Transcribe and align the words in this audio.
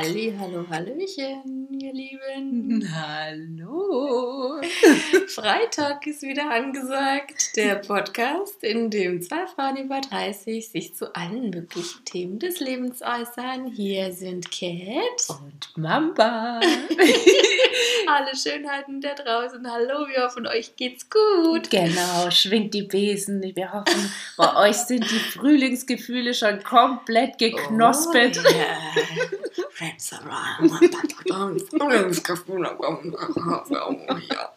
Halli, 0.00 0.34
hallo, 0.38 0.64
hallöchen, 0.70 1.68
ihr 1.78 1.92
Lieben. 1.92 2.90
Hallo. 2.90 4.58
Freitag 5.28 6.06
ist 6.06 6.22
wieder 6.22 6.50
angesagt. 6.50 7.54
Der 7.54 7.74
Podcast, 7.74 8.64
in 8.64 8.88
dem 8.88 9.20
zwei 9.20 9.46
Frauen 9.46 9.76
über 9.76 10.00
30 10.00 10.70
sich 10.70 10.94
zu 10.94 11.14
allen 11.14 11.50
möglichen 11.50 12.02
Themen 12.06 12.38
des 12.38 12.60
Lebens 12.60 13.02
äußern. 13.02 13.72
Hier 13.76 14.10
sind 14.14 14.50
Cat 14.50 15.28
und 15.28 15.76
Mamba. 15.76 16.60
Alle 18.06 18.34
Schönheiten 18.34 19.02
da 19.02 19.12
draußen. 19.12 19.70
Hallo, 19.70 20.08
wir 20.08 20.24
hoffen, 20.24 20.46
euch 20.46 20.76
geht's 20.76 21.10
gut. 21.10 21.68
Genau, 21.68 22.30
schwingt 22.30 22.72
die 22.72 22.84
Besen. 22.84 23.42
Wir 23.42 23.70
hoffen, 23.70 24.10
bei 24.38 24.68
euch 24.68 24.76
sind 24.76 25.04
die 25.10 25.18
Frühlingsgefühle 25.18 26.32
schon 26.32 26.62
komplett 26.62 27.36
geknospelt. 27.36 28.40
Oh, 28.42 28.48
yeah. 28.48 29.66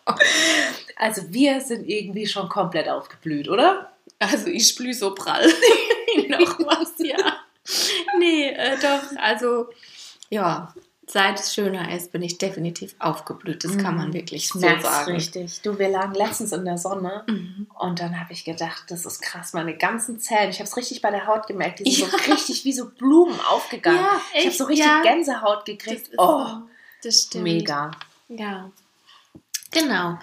Also 0.95 1.23
wir 1.30 1.59
sind 1.62 1.90
irgendwie 1.90 2.27
schon 2.27 2.48
komplett 2.50 2.88
aufgeblüht, 2.88 3.50
oder? 3.50 3.91
Also 4.20 4.48
ich 4.48 4.67
sprühe 4.67 4.94
so 4.94 5.14
prall. 5.16 5.45
Noch 6.30 6.59
was, 6.59 6.94
ja. 7.00 7.40
Nee, 8.20 8.50
äh, 8.50 8.78
doch, 8.80 9.17
also 9.17 9.67
ja, 10.30 10.73
seit 11.07 11.39
es 11.39 11.53
schöner 11.53 11.93
ist, 11.93 12.12
bin 12.12 12.21
ich 12.21 12.38
definitiv 12.38 12.95
aufgeblüht. 13.00 13.64
Das 13.64 13.78
kann 13.78 13.95
man 13.95 14.09
mhm. 14.09 14.14
wirklich 14.14 14.47
so 14.47 14.59
sagen. 14.59 15.11
richtig. 15.11 15.61
Du, 15.61 15.78
wir 15.78 15.89
lagen 15.89 16.14
letztens 16.16 16.52
in 16.52 16.66
der 16.66 16.78
Sonne 16.78 17.23
mhm. 17.28 17.67
und 17.78 18.00
dann 18.00 18.19
habe 18.19 18.33
ich 18.33 18.45
gedacht, 18.45 18.86
das 18.89 19.05
ist 19.05 19.22
krass, 19.22 19.53
meine 19.53 19.78
ganzen 19.78 20.19
Zellen, 20.19 20.50
ich 20.50 20.59
habe 20.59 20.67
es 20.67 20.78
richtig 20.78 21.02
bei 21.02 21.11
der 21.11 21.28
Haut 21.28 21.47
gemerkt, 21.47 21.80
die 21.80 21.91
sind 21.91 22.11
ja. 22.11 22.17
so 22.17 22.31
richtig 22.31 22.66
wie 22.66 22.73
so 22.73 22.89
Blumen 22.89 23.39
aufgegangen. 23.41 24.00
Ja, 24.00 24.22
ich 24.33 24.45
habe 24.45 24.55
so 24.55 24.66
richtig 24.66 24.86
ja. 24.86 25.02
Gänsehaut 25.02 25.66
gekriegt. 25.66 26.09
Das 26.13 26.19
oh, 26.19 26.47
das 27.03 27.23
stimmt. 27.23 27.44
Mega. 27.44 27.91
Ja, 28.30 28.72
genau. 29.72 30.17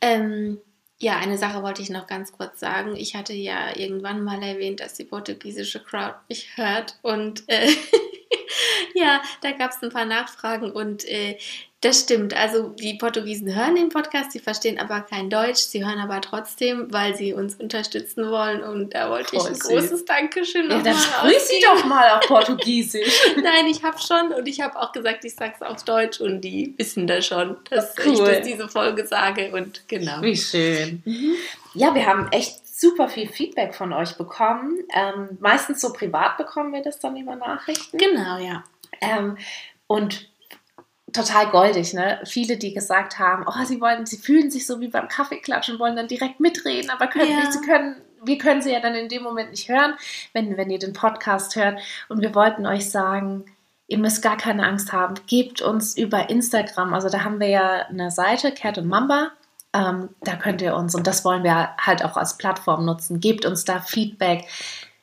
Ähm, 0.00 0.58
ja, 0.98 1.16
eine 1.16 1.38
Sache 1.38 1.62
wollte 1.62 1.80
ich 1.80 1.88
noch 1.88 2.06
ganz 2.06 2.30
kurz 2.32 2.60
sagen. 2.60 2.94
Ich 2.94 3.16
hatte 3.16 3.32
ja 3.32 3.74
irgendwann 3.74 4.22
mal 4.22 4.42
erwähnt, 4.42 4.80
dass 4.80 4.94
die 4.94 5.04
portugiesische 5.04 5.82
Crowd 5.82 6.16
mich 6.28 6.56
hört 6.56 6.98
und 7.00 7.48
äh, 7.48 7.70
ja, 8.94 9.20
da 9.42 9.52
gab 9.52 9.70
es 9.70 9.82
ein 9.82 9.90
paar 9.90 10.04
Nachfragen 10.04 10.70
und 10.70 11.04
äh, 11.06 11.38
das 11.82 12.00
stimmt. 12.00 12.36
Also 12.36 12.74
die 12.78 12.94
Portugiesen 12.94 13.54
hören 13.54 13.74
den 13.74 13.88
Podcast, 13.88 14.32
sie 14.32 14.38
verstehen 14.38 14.78
aber 14.78 15.00
kein 15.00 15.30
Deutsch, 15.30 15.60
sie 15.60 15.84
hören 15.84 15.98
aber 15.98 16.20
trotzdem, 16.20 16.92
weil 16.92 17.16
sie 17.16 17.32
uns 17.32 17.54
unterstützen 17.54 18.30
wollen 18.30 18.62
und 18.62 18.94
da 18.94 19.08
wollte 19.08 19.30
Voll 19.30 19.40
ich 19.40 19.46
ein 19.46 19.54
süß. 19.54 19.68
großes 19.68 20.04
Dankeschön 20.04 20.70
Ja, 20.70 20.80
dann 20.80 20.94
grüß 20.94 21.48
sie 21.48 21.64
doch 21.64 21.84
mal 21.86 22.10
auf 22.10 22.26
Portugiesisch. 22.26 23.22
Nein, 23.42 23.66
ich 23.66 23.82
habe 23.82 23.96
schon 23.98 24.32
und 24.32 24.46
ich 24.46 24.60
habe 24.60 24.78
auch 24.78 24.92
gesagt, 24.92 25.24
ich 25.24 25.34
sage 25.34 25.54
es 25.58 25.66
auf 25.66 25.82
Deutsch 25.84 26.20
und 26.20 26.42
die 26.42 26.74
wissen 26.76 27.06
das 27.06 27.24
schon, 27.24 27.56
dass 27.70 27.94
cool. 28.04 28.12
ich 28.12 28.18
das 28.18 28.42
diese 28.42 28.68
Folge 28.68 29.06
sage 29.06 29.50
und 29.52 29.88
genau. 29.88 30.20
Wie 30.20 30.36
schön. 30.36 31.02
Mhm. 31.06 31.34
Ja, 31.72 31.94
wir 31.94 32.04
haben 32.04 32.28
echt 32.32 32.59
super 32.80 33.08
viel 33.08 33.28
Feedback 33.28 33.74
von 33.74 33.92
euch 33.92 34.16
bekommen. 34.16 34.78
Ähm, 34.94 35.36
meistens 35.38 35.82
so 35.82 35.92
privat 35.92 36.38
bekommen 36.38 36.72
wir 36.72 36.82
das 36.82 36.98
dann 36.98 37.16
über 37.16 37.36
Nachrichten. 37.36 37.98
Genau, 37.98 38.38
ja. 38.38 38.64
Ähm, 39.02 39.36
und 39.86 40.30
total 41.12 41.50
goldig, 41.50 41.92
ne? 41.92 42.20
Viele, 42.24 42.56
die 42.56 42.72
gesagt 42.72 43.18
haben, 43.18 43.44
oh, 43.46 43.64
sie 43.64 43.82
wollen, 43.82 44.06
sie 44.06 44.16
fühlen 44.16 44.50
sich 44.50 44.66
so 44.66 44.80
wie 44.80 44.88
beim 44.88 45.08
Kaffeeklatschen, 45.08 45.78
wollen 45.78 45.96
dann 45.96 46.08
direkt 46.08 46.40
mitreden, 46.40 46.88
aber 46.88 47.06
können 47.08 47.30
ja. 47.30 47.40
nicht, 47.40 47.52
sie 47.52 47.60
können, 47.60 47.96
wir 48.24 48.38
können 48.38 48.62
sie 48.62 48.72
ja 48.72 48.80
dann 48.80 48.94
in 48.94 49.08
dem 49.08 49.22
Moment 49.22 49.50
nicht 49.50 49.68
hören, 49.68 49.94
wenn, 50.32 50.56
wenn 50.56 50.70
ihr 50.70 50.78
den 50.78 50.94
Podcast 50.94 51.56
hört. 51.56 51.80
Und 52.08 52.22
wir 52.22 52.34
wollten 52.34 52.66
euch 52.66 52.90
sagen, 52.90 53.44
ihr 53.88 53.98
müsst 53.98 54.22
gar 54.22 54.38
keine 54.38 54.66
Angst 54.66 54.92
haben. 54.92 55.14
Gebt 55.26 55.60
uns 55.60 55.98
über 55.98 56.30
Instagram, 56.30 56.94
also 56.94 57.10
da 57.10 57.24
haben 57.24 57.40
wir 57.40 57.48
ja 57.48 57.86
eine 57.88 58.10
Seite, 58.10 58.52
Cat 58.52 58.78
und 58.78 58.86
Mamba. 58.86 59.32
Ähm, 59.72 60.08
da 60.22 60.36
könnt 60.36 60.62
ihr 60.62 60.74
uns, 60.74 60.94
und 60.94 61.06
das 61.06 61.24
wollen 61.24 61.44
wir 61.44 61.70
halt 61.78 62.04
auch 62.04 62.16
als 62.16 62.36
Plattform 62.36 62.84
nutzen, 62.84 63.20
gebt 63.20 63.44
uns 63.44 63.64
da 63.64 63.80
Feedback 63.80 64.46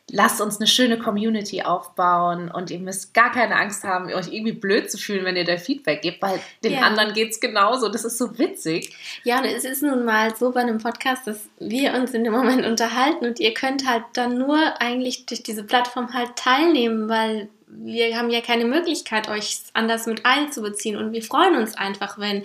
lasst 0.10 0.40
uns 0.40 0.58
eine 0.58 0.68
schöne 0.68 0.98
Community 0.98 1.64
aufbauen 1.64 2.50
und 2.50 2.72
ihr 2.72 2.80
müsst 2.80 3.14
gar 3.14 3.32
keine 3.32 3.58
Angst 3.58 3.84
haben, 3.84 4.12
euch 4.14 4.32
irgendwie 4.32 4.54
blöd 4.54 4.90
zu 4.90 4.98
fühlen, 4.98 5.26
wenn 5.26 5.36
ihr 5.36 5.44
da 5.44 5.58
Feedback 5.58 6.02
gebt, 6.02 6.22
weil 6.22 6.40
den 6.64 6.74
ja. 6.74 6.82
anderen 6.82 7.14
geht 7.14 7.32
es 7.32 7.40
genauso. 7.40 7.90
Das 7.90 8.06
ist 8.06 8.18
so 8.18 8.38
witzig. 8.40 8.96
Ja, 9.24 9.40
und 9.40 9.46
es 9.46 9.66
ist 9.66 9.84
nun 9.84 10.06
mal 10.06 10.34
so 10.36 10.52
bei 10.52 10.62
einem 10.62 10.78
Podcast, 10.78 11.28
dass 11.28 11.50
wir 11.60 11.94
uns 11.94 12.12
in 12.12 12.24
dem 12.24 12.34
Moment 12.34 12.66
unterhalten 12.66 13.26
und 13.26 13.40
ihr 13.40 13.54
könnt 13.54 13.88
halt 13.88 14.04
dann 14.14 14.38
nur 14.38 14.58
eigentlich 14.82 15.26
durch 15.26 15.44
diese 15.44 15.64
Plattform 15.64 16.14
halt 16.14 16.36
teilnehmen, 16.38 17.10
weil 17.10 17.50
wir 17.68 18.18
haben 18.18 18.30
ja 18.30 18.42
keine 18.42 18.66
Möglichkeit, 18.66 19.30
euch 19.30 19.60
anders 19.74 20.06
mit 20.06 20.26
einzubeziehen 20.26 20.98
und 20.98 21.12
wir 21.12 21.22
freuen 21.22 21.56
uns 21.56 21.76
einfach, 21.76 22.18
wenn 22.18 22.44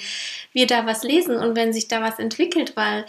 wir 0.53 0.67
da 0.67 0.87
was 0.87 1.03
lesen 1.03 1.37
und 1.37 1.57
wenn 1.57 1.73
sich 1.73 1.89
da 1.89 2.03
was 2.03 2.19
entwickelt, 2.19 2.77
weil 2.77 3.07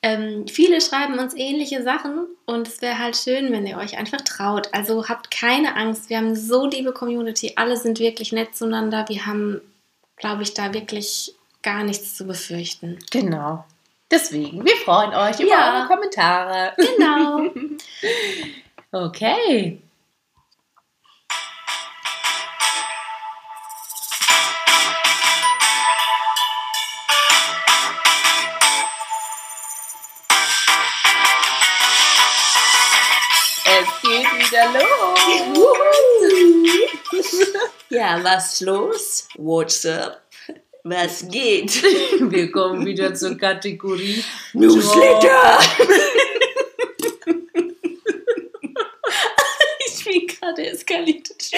ähm, 0.00 0.46
viele 0.46 0.80
schreiben 0.80 1.18
uns 1.18 1.34
ähnliche 1.36 1.82
Sachen 1.82 2.26
und 2.46 2.68
es 2.68 2.80
wäre 2.80 2.98
halt 2.98 3.16
schön, 3.16 3.50
wenn 3.50 3.66
ihr 3.66 3.78
euch 3.78 3.98
einfach 3.98 4.20
traut. 4.20 4.72
Also 4.72 5.08
habt 5.08 5.30
keine 5.32 5.74
Angst. 5.74 6.08
Wir 6.08 6.18
haben 6.18 6.36
so 6.36 6.66
liebe 6.66 6.92
Community. 6.92 7.54
Alle 7.56 7.76
sind 7.76 7.98
wirklich 7.98 8.32
nett 8.32 8.54
zueinander. 8.54 9.06
Wir 9.08 9.26
haben, 9.26 9.60
glaube 10.16 10.44
ich, 10.44 10.54
da 10.54 10.72
wirklich 10.72 11.34
gar 11.62 11.82
nichts 11.82 12.16
zu 12.16 12.26
befürchten. 12.26 12.98
Genau. 13.10 13.64
Deswegen, 14.10 14.64
wir 14.64 14.76
freuen 14.76 15.12
euch 15.14 15.40
über 15.40 15.50
ja. 15.50 15.78
eure 15.78 15.88
Kommentare. 15.88 16.72
Genau. 16.76 17.50
okay. 19.06 19.82
Ja, 37.98 38.22
was 38.22 38.60
los? 38.60 39.28
What's 39.34 39.84
up? 39.84 40.22
Was 40.84 41.28
geht? 41.28 41.82
Wir 42.30 42.52
kommen 42.52 42.86
wieder 42.86 43.12
zur 43.12 43.36
Kategorie 43.36 44.22
Newsletter. 44.52 45.58
ich 49.86 50.04
bin 50.04 50.28
gerade 50.28 50.68
eskaliert. 50.68 51.28
Das 51.28 51.52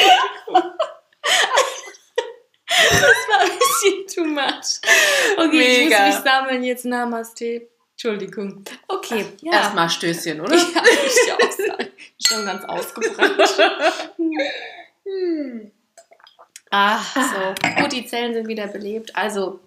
war 3.28 3.40
ein 3.42 3.50
bisschen 3.58 4.06
too 4.06 4.24
much. 4.24 4.80
Okay, 5.36 5.50
Mega. 5.50 5.84
ich 5.84 5.90
muss 5.90 5.98
mich 6.14 6.24
sammeln 6.24 6.64
jetzt. 6.64 6.86
Namaste. 6.86 7.68
Entschuldigung. 7.92 8.64
Okay, 8.88 9.26
ja. 9.42 9.52
Erstmal 9.52 9.90
Stößchen, 9.90 10.40
oder? 10.40 10.56
Ja, 10.56 10.62
ich 10.62 11.32
auch 11.32 11.52
sagen. 11.52 11.90
Schon 12.26 12.46
ganz 12.46 12.64
ausgebrannt. 12.64 13.42
hm. 15.04 15.72
Ach, 16.70 17.16
so. 17.16 17.82
Gut, 17.82 17.92
die 17.92 18.06
Zellen 18.06 18.32
sind 18.32 18.48
wieder 18.48 18.68
belebt. 18.68 19.14
Also, 19.16 19.60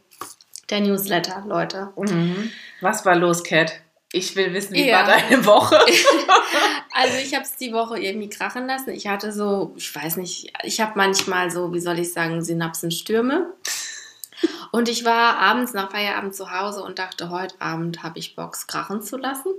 der 0.70 0.82
Newsletter, 0.82 1.44
Leute. 1.46 1.90
Mhm. 1.98 2.52
Was 2.82 3.06
war 3.06 3.16
los, 3.16 3.44
Cat? 3.44 3.74
Ich 4.16 4.36
will 4.36 4.54
wissen, 4.54 4.76
wie 4.76 4.88
ja. 4.88 5.00
war 5.00 5.08
deine 5.08 5.44
Woche? 5.46 5.76
also 6.94 7.18
ich 7.18 7.34
habe 7.34 7.44
es 7.44 7.56
die 7.56 7.74
Woche 7.74 8.00
irgendwie 8.00 8.30
krachen 8.30 8.68
lassen. 8.68 8.92
Ich 8.92 9.08
hatte 9.08 9.34
so, 9.34 9.74
ich 9.76 9.94
weiß 9.94 10.18
nicht, 10.18 10.54
ich 10.64 10.80
habe 10.82 10.94
manchmal 10.96 11.50
so, 11.50 11.74
wie 11.74 11.80
soll 11.80 11.98
ich 11.98 12.14
sagen, 12.14 12.44
Synapsenstürme. 12.44 13.52
Und 14.72 14.88
ich 14.88 15.04
war 15.04 15.38
abends 15.38 15.74
nach 15.74 15.92
Feierabend 15.92 16.36
zu 16.36 16.52
Hause 16.52 16.84
und 16.84 17.00
dachte, 17.00 17.32
heute 17.32 17.56
Abend 17.60 18.04
habe 18.04 18.20
ich 18.20 18.36
Box 18.36 18.68
krachen 18.68 19.02
zu 19.02 19.18
lassen. 19.18 19.50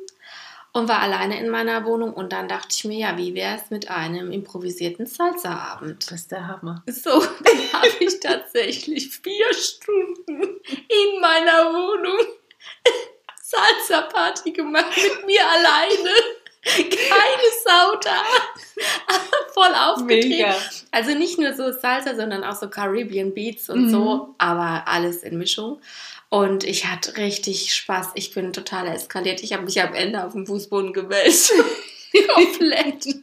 Und 0.77 0.89
war 0.89 0.99
alleine 0.99 1.39
in 1.39 1.51
meiner 1.51 1.85
Wohnung 1.85 2.13
und 2.13 2.33
dann 2.33 2.49
dachte 2.49 2.71
ich 2.73 2.85
mir, 2.85 2.99
ja, 2.99 3.17
wie 3.17 3.33
wäre 3.37 3.57
es 3.57 3.71
mit 3.71 3.89
einem 3.89 4.33
improvisierten 4.33 5.07
Salsa-Abend? 5.07 6.11
Das 6.11 6.23
ist 6.23 6.33
der 6.33 6.49
Hammer. 6.49 6.83
So, 6.89 7.11
dann 7.45 7.73
habe 7.81 7.93
ich 8.01 8.19
tatsächlich 8.19 9.09
vier 9.09 9.55
Stunden 9.55 10.43
in 10.67 11.21
meiner 11.21 11.73
Wohnung 11.73 12.19
Salsa-Party 13.41 14.51
gemacht 14.51 14.97
mit 14.97 15.27
mir 15.27 15.43
alleine. 15.49 16.11
Keine 16.65 17.51
Sau 17.63 17.97
da. 18.03 18.25
Voll 19.55 19.75
aufgetreten. 19.75 20.55
Also 20.91 21.13
nicht 21.13 21.39
nur 21.39 21.53
so 21.53 21.71
Salsa, 21.71 22.17
sondern 22.17 22.43
auch 22.43 22.57
so 22.57 22.69
Caribbean 22.69 23.33
Beats 23.33 23.71
und 23.71 23.87
mhm. 23.87 23.91
so, 23.91 24.35
aber 24.39 24.89
alles 24.89 25.23
in 25.23 25.39
Mischung. 25.39 25.81
Und 26.35 26.65
ich 26.65 26.87
hatte 26.87 27.17
richtig 27.17 27.73
Spaß. 27.73 28.09
Ich 28.17 28.35
bin 28.35 28.53
total 28.53 28.89
eskaliert. 28.89 29.45
Ich 29.45 29.53
habe 29.53 29.63
mich 29.63 29.81
am 29.81 29.95
Ende 29.95 30.25
auf 30.25 30.33
dem 30.33 30.47
Fußboden 30.49 30.93
gewälzt. 30.93 31.53
komplett 32.35 33.07
in 33.07 33.23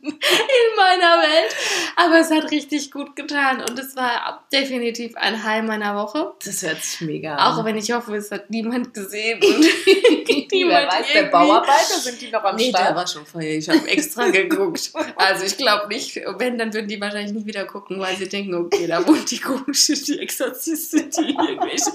meiner 0.76 1.22
Welt. 1.22 1.56
Aber 1.96 2.20
es 2.20 2.32
hat 2.32 2.52
richtig 2.52 2.92
gut 2.92 3.16
getan 3.16 3.62
und 3.62 3.78
es 3.80 3.96
war 3.96 4.46
definitiv 4.52 5.16
ein 5.16 5.44
High 5.44 5.64
meiner 5.64 5.96
Woche. 5.96 6.34
Das 6.44 6.62
hört 6.62 6.84
sich 6.84 7.02
mega 7.02 7.36
an. 7.36 7.60
Auch 7.60 7.66
wenn 7.66 7.78
ich 7.78 7.92
hoffe, 7.92 8.16
es 8.16 8.32
hat 8.32 8.50
niemand 8.50 8.94
gesehen. 8.94 9.40
niemand 10.52 10.92
weiß, 10.92 11.06
der 11.14 11.24
Bauarbeiter 11.32 12.00
sind 12.00 12.22
die 12.22 12.32
noch 12.32 12.44
am 12.44 12.56
nee, 12.56 12.70
Start? 12.70 12.90
der 12.90 12.96
war 12.96 13.08
schon 13.08 13.26
vorher. 13.26 13.58
Ich 13.58 13.70
habe 13.70 13.88
extra 13.88 14.30
geguckt. 14.30 14.92
Also 15.16 15.46
ich 15.46 15.58
glaube 15.58 15.88
nicht, 15.88 16.20
wenn, 16.38 16.58
dann 16.58 16.74
würden 16.74 16.88
die 16.88 17.00
wahrscheinlich 17.00 17.34
nicht 17.34 17.46
wieder 17.46 17.66
gucken, 17.66 18.00
weil 18.00 18.16
sie 18.18 18.28
denken, 18.28 18.54
okay, 18.56 18.88
da 18.88 19.06
wohnt 19.08 19.30
die 19.32 19.40
komische, 19.40 19.94
die 19.94 20.20
Exorzistin, 20.20 21.10
die 21.10 21.32
irgendwelche 21.32 21.92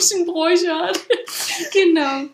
komischen 0.00 0.26
Bräuche 0.26 0.74
hat. 0.74 0.98
genau. 1.72 2.28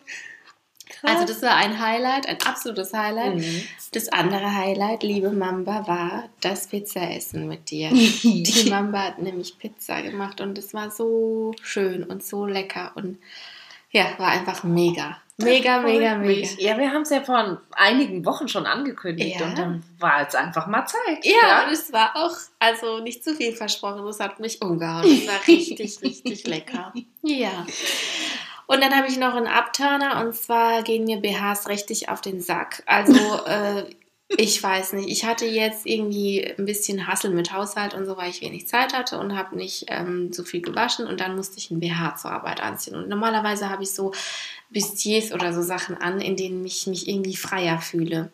Also 1.03 1.25
das 1.25 1.41
war 1.43 1.55
ein 1.55 1.79
Highlight, 1.79 2.27
ein 2.27 2.41
absolutes 2.43 2.93
Highlight. 2.93 3.35
Mhm. 3.35 3.63
Das 3.91 4.09
andere 4.09 4.53
Highlight, 4.53 5.03
liebe 5.03 5.31
Mamba, 5.31 5.87
war 5.87 6.29
das 6.41 6.67
Pizzaessen 6.67 7.47
mit 7.47 7.69
dir. 7.69 7.89
Die 7.93 8.69
Mamba 8.69 9.03
hat 9.03 9.19
nämlich 9.19 9.57
Pizza 9.59 10.01
gemacht 10.01 10.41
und 10.41 10.57
es 10.57 10.73
war 10.73 10.89
so 10.89 11.53
schön 11.61 12.03
und 12.03 12.23
so 12.23 12.45
lecker 12.45 12.91
und 12.95 13.19
ja, 13.91 14.07
war 14.17 14.29
einfach 14.29 14.63
mega. 14.63 15.21
Mega, 15.39 15.81
mega, 15.81 16.15
mega. 16.15 16.47
Ja, 16.57 16.77
wir 16.79 16.91
haben 16.91 17.03
es 17.03 17.11
ja 17.11 17.21
vor 17.21 17.61
einigen 17.71 18.25
Wochen 18.25 18.47
schon 18.47 18.65
angekündigt 18.65 19.39
ja. 19.39 19.45
und 19.45 19.57
dann 19.57 19.83
war 19.99 20.21
jetzt 20.21 20.35
einfach 20.35 20.65
mal 20.65 20.85
Zeit. 20.87 21.23
Ja, 21.23 21.31
ja, 21.41 21.65
und 21.65 21.73
es 21.73 21.93
war 21.93 22.15
auch, 22.15 22.35
also 22.57 22.99
nicht 22.99 23.23
zu 23.23 23.35
viel 23.35 23.55
versprochen, 23.55 24.05
es 24.07 24.19
hat 24.19 24.39
mich 24.39 24.61
umgehauen. 24.63 25.05
Es 25.05 25.27
war 25.27 25.47
richtig, 25.47 25.99
richtig 26.01 26.47
lecker. 26.47 26.91
Ja. 27.21 27.67
Und 28.65 28.81
dann 28.81 28.95
habe 28.95 29.07
ich 29.07 29.17
noch 29.17 29.35
einen 29.35 29.47
Abturner 29.47 30.25
und 30.25 30.35
zwar 30.35 30.81
gehen 30.81 31.05
mir 31.05 31.17
BHs 31.17 31.69
richtig 31.69 32.09
auf 32.09 32.19
den 32.21 32.41
Sack. 32.41 32.81
Also 32.87 33.13
äh, 33.45 33.83
ich 34.29 34.61
weiß 34.61 34.93
nicht, 34.93 35.09
ich 35.09 35.23
hatte 35.23 35.45
jetzt 35.45 35.85
irgendwie 35.85 36.53
ein 36.57 36.65
bisschen 36.65 37.07
Hassel 37.07 37.31
mit 37.31 37.53
Haushalt 37.53 37.93
und 37.93 38.05
so, 38.05 38.17
weil 38.17 38.29
ich 38.29 38.41
wenig 38.41 38.67
Zeit 38.67 38.93
hatte 38.93 39.19
und 39.19 39.37
habe 39.37 39.55
nicht 39.55 39.85
ähm, 39.87 40.33
so 40.33 40.43
viel 40.43 40.61
gewaschen 40.61 41.07
und 41.07 41.21
dann 41.21 41.37
musste 41.37 41.57
ich 41.57 41.71
einen 41.71 41.79
BH 41.79 42.17
zur 42.17 42.31
Arbeit 42.31 42.61
anziehen. 42.61 42.95
Und 42.95 43.07
normalerweise 43.07 43.69
habe 43.69 43.83
ich 43.83 43.91
so 43.91 44.11
Bustiers 44.69 45.31
oder 45.31 45.53
so 45.53 45.61
Sachen 45.61 45.95
an, 45.95 46.19
in 46.19 46.35
denen 46.35 46.65
ich 46.65 46.87
mich 46.87 47.07
irgendwie 47.07 47.37
freier 47.37 47.79
fühle. 47.79 48.31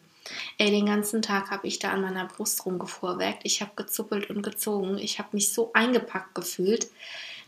Ey, 0.58 0.72
den 0.72 0.88
ganzen 0.88 1.22
Tag 1.22 1.52
habe 1.52 1.68
ich 1.68 1.78
da 1.78 1.92
an 1.92 2.02
meiner 2.02 2.26
Brust 2.26 2.66
rumgefuhrwerkt. 2.66 3.42
Ich 3.44 3.62
habe 3.62 3.72
gezuppelt 3.76 4.30
und 4.30 4.42
gezogen. 4.42 4.98
Ich 4.98 5.20
habe 5.20 5.30
mich 5.34 5.54
so 5.54 5.72
eingepackt 5.74 6.34
gefühlt. 6.34 6.88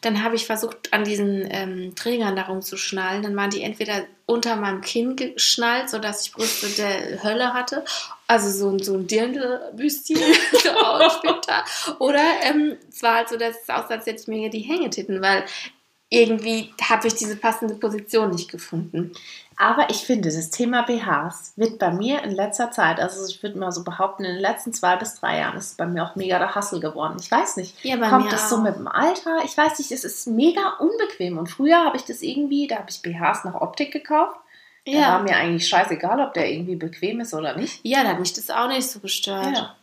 Dann 0.02 0.24
habe 0.24 0.36
ich 0.36 0.46
versucht, 0.46 0.94
an 0.94 1.04
diesen 1.04 1.48
ähm, 1.50 1.96
Trägern 1.96 2.36
darum 2.36 2.62
zu 2.62 2.78
schnallen. 2.78 3.24
Dann 3.24 3.36
waren 3.36 3.50
die 3.50 3.64
entweder 3.64 4.06
unter 4.28 4.56
meinem 4.56 4.82
Kinn 4.82 5.16
geschnallt, 5.16 5.90
sodass 5.90 6.26
ich 6.26 6.34
Brüste 6.34 6.68
der 6.70 7.24
Hölle 7.24 7.54
hatte. 7.54 7.84
Also 8.28 8.50
so, 8.50 8.70
ein, 8.70 8.80
so 8.80 8.96
ein 8.96 9.06
Dirndl-Büstchen-Outfit 9.08 11.42
da. 11.48 11.64
Oder 12.00 12.24
ähm, 12.42 12.76
es 12.90 13.04
war 13.04 13.16
halt 13.16 13.30
so, 13.30 13.38
dass 13.38 13.62
es 13.62 13.70
aussah, 13.70 13.94
als 13.96 14.08
hätte 14.08 14.22
ich 14.22 14.28
mir 14.28 14.50
die 14.50 14.62
Hängetitten, 14.62 15.22
weil 15.22 15.46
irgendwie 16.10 16.74
habe 16.82 17.08
ich 17.08 17.16
diese 17.16 17.36
passende 17.36 17.76
Position 17.76 18.32
nicht 18.32 18.50
gefunden. 18.50 19.12
Aber 19.58 19.90
ich 19.90 19.98
finde, 19.98 20.30
das 20.30 20.50
Thema 20.50 20.84
BHs 20.84 21.54
wird 21.56 21.80
bei 21.80 21.92
mir 21.92 22.24
in 22.24 22.32
letzter 22.32 22.72
Zeit, 22.72 23.00
also 23.00 23.26
ich 23.28 23.42
würde 23.42 23.58
mal 23.58 23.72
so 23.72 23.84
behaupten, 23.84 24.26
in 24.26 24.34
den 24.34 24.42
letzten 24.42 24.74
zwei 24.74 24.98
bis 24.98 25.20
drei 25.20 25.40
Jahren 25.40 25.58
ist 25.58 25.72
es 25.72 25.74
bei 25.76 25.86
mir 25.86 26.04
auch 26.04 26.16
mega 26.16 26.40
der 26.40 26.56
Hassel 26.56 26.80
geworden. 26.80 27.18
Ich 27.20 27.32
weiß 27.32 27.58
nicht, 27.58 27.84
ja, 27.84 27.98
kommt 28.10 28.32
das 28.32 28.46
auch. 28.46 28.58
so 28.58 28.62
mit 28.62 28.76
dem 28.76 28.88
Alter? 28.88 29.40
Ich 29.46 29.58
weiß 29.58 29.80
nicht, 29.80 29.92
es 29.92 30.04
ist 30.04 30.28
mega 30.28 30.76
unbequem. 30.80 31.38
Und 31.38 31.50
früher 31.50 31.86
habe 31.86 31.98
ich 31.98 32.04
das 32.04 32.22
irgendwie, 32.22 32.68
da 32.68 32.78
habe 32.78 32.90
ich 32.90 33.02
BHs 33.02 33.46
nach 33.46 33.56
Optik 33.56 33.92
gekauft. 33.92 34.38
Ja. 34.88 35.02
Da 35.02 35.08
war 35.14 35.24
mir 35.24 35.36
eigentlich 35.36 35.68
scheißegal, 35.68 36.20
ob 36.20 36.34
der 36.34 36.52
irgendwie 36.52 36.76
bequem 36.76 37.20
ist 37.20 37.34
oder 37.34 37.56
nicht. 37.56 37.80
Ja, 37.84 38.04
da 38.04 38.10
hat 38.10 38.20
mich 38.20 38.34
das 38.34 38.50
auch 38.50 38.68
nicht 38.68 38.88
so 38.88 39.00
gestört. 39.00 39.56
Ja. 39.56 39.76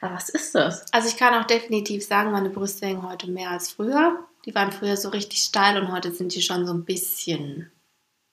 Aber 0.00 0.14
was 0.14 0.28
ist 0.28 0.54
das? 0.54 0.92
Also 0.92 1.08
ich 1.08 1.16
kann 1.16 1.34
auch 1.34 1.46
definitiv 1.46 2.04
sagen, 2.04 2.32
meine 2.32 2.50
Brüste 2.50 2.86
hängen 2.86 3.08
heute 3.08 3.30
mehr 3.30 3.50
als 3.50 3.70
früher. 3.70 4.18
Die 4.46 4.54
waren 4.54 4.72
früher 4.72 4.96
so 4.96 5.10
richtig 5.10 5.40
steil 5.40 5.80
und 5.80 5.92
heute 5.92 6.12
sind 6.12 6.34
die 6.34 6.42
schon 6.42 6.66
so 6.66 6.72
ein 6.72 6.84
bisschen 6.84 7.70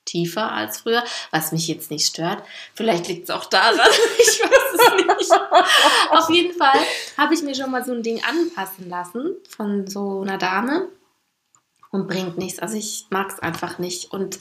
tiefer 0.06 0.51
als 0.51 0.79
früher, 0.79 1.03
was 1.31 1.51
mich 1.51 1.68
jetzt 1.68 1.91
nicht 1.91 2.07
stört. 2.07 2.41
Vielleicht 2.74 3.09
liegt 3.09 3.25
es 3.25 3.29
auch 3.29 3.45
daran, 3.45 3.75
ich 4.18 4.39
weiß 4.39 4.74
es 4.74 5.19
nicht. 5.19 5.31
Auf 6.12 6.29
jeden 6.29 6.57
Fall 6.57 6.79
habe 7.18 7.33
ich 7.33 7.44
mir 7.44 7.53
schon 7.53 7.71
mal 7.71 7.83
so 7.83 7.91
ein 7.91 8.03
Ding 8.03 8.21
anpassen 8.24 8.89
lassen 8.89 9.35
von 9.50 9.85
so 9.88 10.21
einer 10.21 10.38
Dame 10.38 10.88
und 11.91 12.07
bringt 12.07 12.38
nichts. 12.38 12.59
Also 12.59 12.77
ich 12.77 13.07
mag 13.09 13.29
es 13.29 13.39
einfach 13.39 13.79
nicht 13.79 14.12
und 14.12 14.39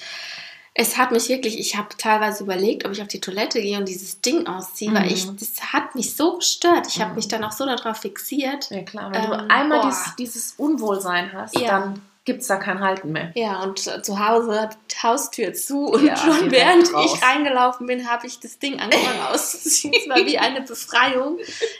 es 0.78 0.98
hat 0.98 1.10
mich 1.10 1.28
wirklich, 1.28 1.58
ich 1.58 1.76
habe 1.76 1.88
teilweise 1.96 2.44
überlegt, 2.44 2.84
ob 2.84 2.92
ich 2.92 3.00
auf 3.00 3.08
die 3.08 3.20
Toilette 3.20 3.60
gehe 3.60 3.78
und 3.78 3.88
dieses 3.88 4.20
Ding 4.20 4.46
ausziehe, 4.46 4.90
mhm. 4.90 4.94
weil 4.96 5.10
ich, 5.10 5.26
mhm. 5.26 5.36
das 5.38 5.72
hat 5.72 5.94
mich 5.94 6.14
so 6.14 6.36
gestört. 6.36 6.86
Ich 6.88 7.00
habe 7.00 7.10
mhm. 7.10 7.16
mich 7.16 7.28
dann 7.28 7.44
auch 7.44 7.52
so 7.52 7.64
darauf 7.64 7.96
fixiert. 7.96 8.70
Ja 8.70 8.82
klar, 8.82 9.10
wenn 9.12 9.24
ähm, 9.24 9.30
du 9.30 9.50
einmal 9.50 9.80
dieses, 9.86 10.16
dieses, 10.16 10.54
Unwohlsein 10.58 11.32
hast, 11.32 11.58
ja. 11.58 11.68
dann 11.68 12.02
gibt 12.26 12.42
es 12.42 12.48
da 12.48 12.56
kein 12.56 12.80
Halten 12.80 13.12
mehr. 13.12 13.30
Ja, 13.34 13.62
und 13.62 13.78
zu 13.78 14.18
Hause 14.18 14.60
hat 14.60 14.76
die 14.90 15.02
Haustür 15.02 15.54
zu 15.54 15.86
und 15.86 16.04
ja, 16.04 16.16
schon 16.16 16.50
während 16.50 16.88
ich 16.88 17.22
reingelaufen 17.22 17.86
bin, 17.86 18.10
habe 18.10 18.26
ich 18.26 18.38
das 18.40 18.58
Ding 18.58 18.78
angefangen 18.78 19.20
auszuziehen. 19.32 19.94
Es 19.96 20.08
war 20.08 20.16
wie 20.26 20.36
eine 20.36 20.60
Befreiung. 20.60 21.38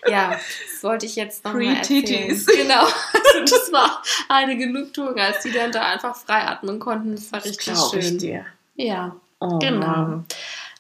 Ja, 0.09 0.31
das 0.31 0.83
wollte 0.83 1.05
ich 1.05 1.17
jetzt 1.17 1.45
noch 1.45 1.53
Free 1.53 1.67
mal 1.67 1.77
erzählen. 1.77 2.47
Genau, 2.47 2.85
also 2.85 3.41
das 3.45 3.73
war 3.73 4.03
eine 4.29 4.57
Genugtuung, 4.57 5.19
als 5.19 5.43
die 5.43 5.53
dann 5.53 5.71
da 5.71 5.83
einfach 5.83 6.17
frei 6.17 6.47
atmen 6.47 6.79
konnten. 6.79 7.15
Das 7.15 7.31
war 7.31 7.45
richtig 7.45 7.67
das 7.67 7.91
schön. 7.91 8.01
Ich 8.01 8.17
dir. 8.17 8.47
Ja, 8.77 9.17
oh, 9.41 9.59
genau. 9.59 9.87
Mann. 9.87 10.27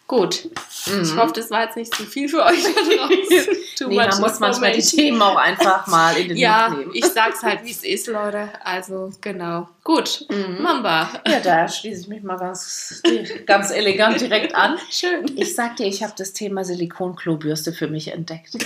Gut. 0.07 0.49
Mhm. 0.87 1.03
Ich 1.03 1.17
hoffe, 1.17 1.33
das 1.35 1.51
war 1.51 1.65
jetzt 1.65 1.77
nicht 1.77 1.93
zu 1.93 2.05
viel 2.05 2.29
für 2.29 2.45
euch 2.45 2.63
da 2.63 3.89
nee, 3.89 3.97
man 3.97 4.21
muss 4.21 4.39
manchmal 4.39 4.73
die 4.73 4.83
Themen 4.83 5.21
auch 5.21 5.37
einfach 5.37 5.87
mal 5.89 6.17
in 6.17 6.29
den 6.29 6.37
ja, 6.37 6.69
Mund 6.69 6.81
nehmen. 6.81 6.91
ich 6.95 7.05
sag's 7.07 7.43
halt, 7.43 7.65
wie 7.65 7.73
es 7.73 7.83
ist, 7.83 8.07
Leute. 8.07 8.49
Also, 8.63 9.11
genau. 9.21 9.69
Gut. 9.83 10.25
Mhm. 10.31 10.63
Mamba. 10.63 11.11
Ja, 11.27 11.41
da 11.41 11.67
schließe 11.67 12.03
ich 12.03 12.09
mich 12.09 12.23
mal 12.23 12.37
ganz, 12.37 13.03
ganz 13.47 13.71
elegant 13.71 14.21
direkt 14.21 14.55
an. 14.55 14.79
Schön. 14.91 15.27
Ich 15.37 15.57
sag 15.57 15.77
dir, 15.77 15.87
ich 15.87 16.05
habe 16.05 16.13
das 16.17 16.33
Thema 16.33 16.63
Silikon-Klobürste 16.63 17.73
für 17.73 17.89
mich 17.89 18.13
entdeckt. 18.13 18.57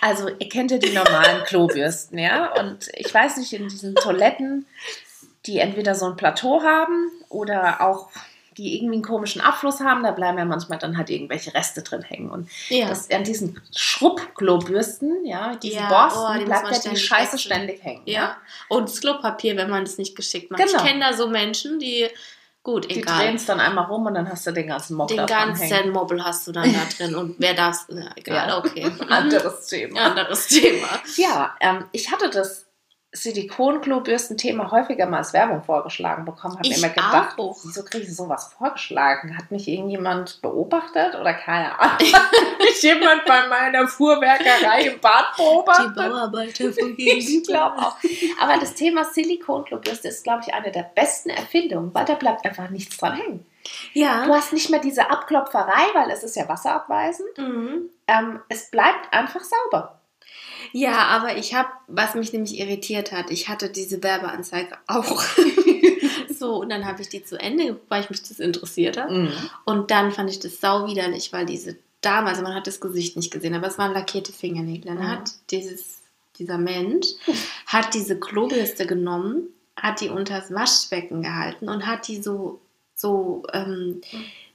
also, 0.00 0.28
ihr 0.28 0.48
kennt 0.48 0.70
ja 0.70 0.78
die 0.78 0.92
normalen 0.92 1.44
Klobürsten, 1.44 2.18
ja? 2.18 2.54
Und 2.58 2.88
ich 2.94 3.12
weiß 3.12 3.36
nicht, 3.36 3.52
in 3.52 3.68
diesen 3.68 3.94
Toiletten 3.96 4.64
die 5.46 5.58
entweder 5.58 5.94
so 5.94 6.06
ein 6.06 6.16
Plateau 6.16 6.62
haben 6.62 7.10
oder 7.28 7.80
auch 7.80 8.08
die 8.56 8.76
irgendwie 8.76 8.94
einen 8.94 9.02
komischen 9.02 9.40
Abfluss 9.40 9.80
haben, 9.80 10.02
da 10.02 10.10
bleiben 10.10 10.36
ja 10.36 10.44
manchmal 10.44 10.78
dann 10.78 10.98
halt 10.98 11.08
irgendwelche 11.08 11.54
Reste 11.54 11.82
drin 11.82 12.02
hängen. 12.02 12.30
Und 12.30 12.50
ja. 12.68 12.88
das, 12.88 13.10
an 13.10 13.24
diesen 13.24 13.60
Schrubbklobürsten, 13.74 15.24
ja, 15.24 15.56
diese 15.56 15.76
ja, 15.76 15.88
Borsten, 15.88 16.22
oh, 16.22 16.38
die 16.38 16.44
bleibt 16.44 16.70
ja 16.70 16.90
die 16.90 16.96
Scheiße 16.96 17.34
wechseln. 17.34 17.38
ständig 17.38 17.82
hängen. 17.82 18.02
Ja. 18.04 18.20
ja. 18.20 18.36
Und 18.68 18.88
das 18.88 19.00
Klopapier, 19.00 19.56
wenn 19.56 19.70
man 19.70 19.84
das 19.84 19.98
nicht 19.98 20.16
geschickt 20.16 20.50
macht. 20.50 20.62
Genau. 20.62 20.76
Ich 20.76 20.84
kenne 20.84 21.00
da 21.00 21.12
so 21.12 21.28
Menschen, 21.28 21.78
die 21.78 22.08
Gut, 22.62 22.90
die 22.90 22.98
egal. 22.98 23.24
drehen 23.24 23.36
es 23.36 23.46
dann 23.46 23.58
einmal 23.58 23.86
rum 23.86 24.04
und 24.04 24.14
dann 24.14 24.28
hast 24.28 24.46
du 24.46 24.50
den 24.50 24.66
ganzen 24.66 24.94
Mob 24.94 25.08
Den 25.08 25.24
ganzen 25.24 25.92
Mobbel 25.92 26.22
hast 26.22 26.46
du 26.46 26.52
dann 26.52 26.70
da 26.70 26.80
drin 26.96 27.14
und 27.14 27.36
wer 27.38 27.54
darf, 27.54 27.86
ja, 27.88 28.10
egal, 28.16 28.48
ja. 28.48 28.58
okay. 28.58 28.92
Anderes 29.08 29.66
Thema. 29.68 30.00
Anderes 30.02 30.46
Thema. 30.46 30.88
Ja, 31.16 31.54
ähm, 31.60 31.86
ich 31.92 32.12
hatte 32.12 32.28
das 32.28 32.66
Silikonklo-Bürsten-Thema 33.12 34.70
häufiger 34.70 35.06
mal 35.06 35.18
als 35.18 35.32
Werbung 35.32 35.62
vorgeschlagen 35.64 36.24
bekommen. 36.24 36.56
Habe 36.56 36.68
mir 36.68 36.76
immer 36.76 36.88
gedacht, 36.90 37.38
auch. 37.38 37.58
wieso 37.64 37.82
kriege 37.82 38.04
ich 38.04 38.14
sowas 38.14 38.52
vorgeschlagen? 38.56 39.36
Hat 39.36 39.50
mich 39.50 39.66
irgendjemand 39.66 40.40
beobachtet 40.42 41.16
oder 41.16 41.34
keine 41.34 41.76
Ahnung? 41.80 42.12
Hat 42.12 42.58
mich 42.60 42.82
jemand 42.82 43.24
bei 43.24 43.48
meiner 43.48 43.88
Fuhrwerkerei 43.88 44.82
im 44.92 45.00
Bad 45.00 45.36
beobachtet? 45.36 45.96
Die 45.96 46.08
Bauarbeiter 46.08 46.72
von 46.78 46.94
Ich 46.96 47.42
glaube 47.44 47.78
auch. 47.78 47.96
Aber 48.40 48.58
das 48.60 48.74
Thema 48.74 49.04
Silikonklo-Bürste 49.04 50.08
ist, 50.08 50.22
glaube 50.22 50.44
ich, 50.46 50.54
eine 50.54 50.70
der 50.70 50.84
besten 50.94 51.30
Erfindungen, 51.30 51.92
weil 51.92 52.04
da 52.04 52.14
bleibt 52.14 52.44
einfach 52.44 52.70
nichts 52.70 52.96
dran 52.96 53.16
hängen. 53.16 53.46
Ja. 53.92 54.24
Du 54.24 54.34
hast 54.34 54.52
nicht 54.52 54.70
mehr 54.70 54.80
diese 54.80 55.10
Abklopferei, 55.10 55.82
weil 55.94 56.10
es 56.10 56.22
ist 56.22 56.36
ja 56.36 56.48
wasserabweisend. 56.48 57.36
Mhm. 57.38 57.90
Ähm, 58.06 58.40
es 58.48 58.70
bleibt 58.70 59.12
einfach 59.12 59.42
sauber. 59.42 59.99
Ja, 60.72 61.06
aber 61.08 61.36
ich 61.36 61.54
habe, 61.54 61.68
was 61.86 62.14
mich 62.14 62.32
nämlich 62.32 62.58
irritiert 62.58 63.12
hat, 63.12 63.30
ich 63.30 63.48
hatte 63.48 63.70
diese 63.70 64.02
Werbeanzeige 64.02 64.76
auch. 64.86 65.22
so, 66.38 66.56
und 66.60 66.70
dann 66.70 66.86
habe 66.86 67.02
ich 67.02 67.08
die 67.08 67.24
zu 67.24 67.38
Ende 67.38 67.78
weil 67.88 68.02
ich 68.02 68.10
mich 68.10 68.22
das 68.22 68.38
interessiert 68.38 68.96
hat. 68.96 69.10
Mhm. 69.10 69.32
Und 69.64 69.90
dann 69.90 70.12
fand 70.12 70.30
ich 70.30 70.38
das 70.38 70.60
sau 70.60 70.86
widerlich, 70.86 71.32
weil 71.32 71.46
diese 71.46 71.76
Dame, 72.00 72.28
also 72.28 72.42
man 72.42 72.54
hat 72.54 72.66
das 72.66 72.80
Gesicht 72.80 73.16
nicht 73.16 73.30
gesehen, 73.30 73.54
aber 73.54 73.66
es 73.66 73.78
waren 73.78 73.92
lackierte 73.92 74.32
Fingernägel. 74.32 74.86
Dann 74.86 74.98
mhm. 74.98 75.08
hat 75.08 75.30
dieses, 75.50 76.00
dieser 76.38 76.58
Mensch, 76.58 77.06
hat 77.66 77.94
diese 77.94 78.18
Klobürste 78.18 78.86
genommen, 78.86 79.48
hat 79.76 80.00
die 80.00 80.08
unters 80.08 80.52
Waschbecken 80.52 81.22
gehalten 81.22 81.68
und 81.68 81.86
hat 81.86 82.08
die 82.08 82.22
so, 82.22 82.60
so, 82.94 83.42
ähm, 83.52 84.00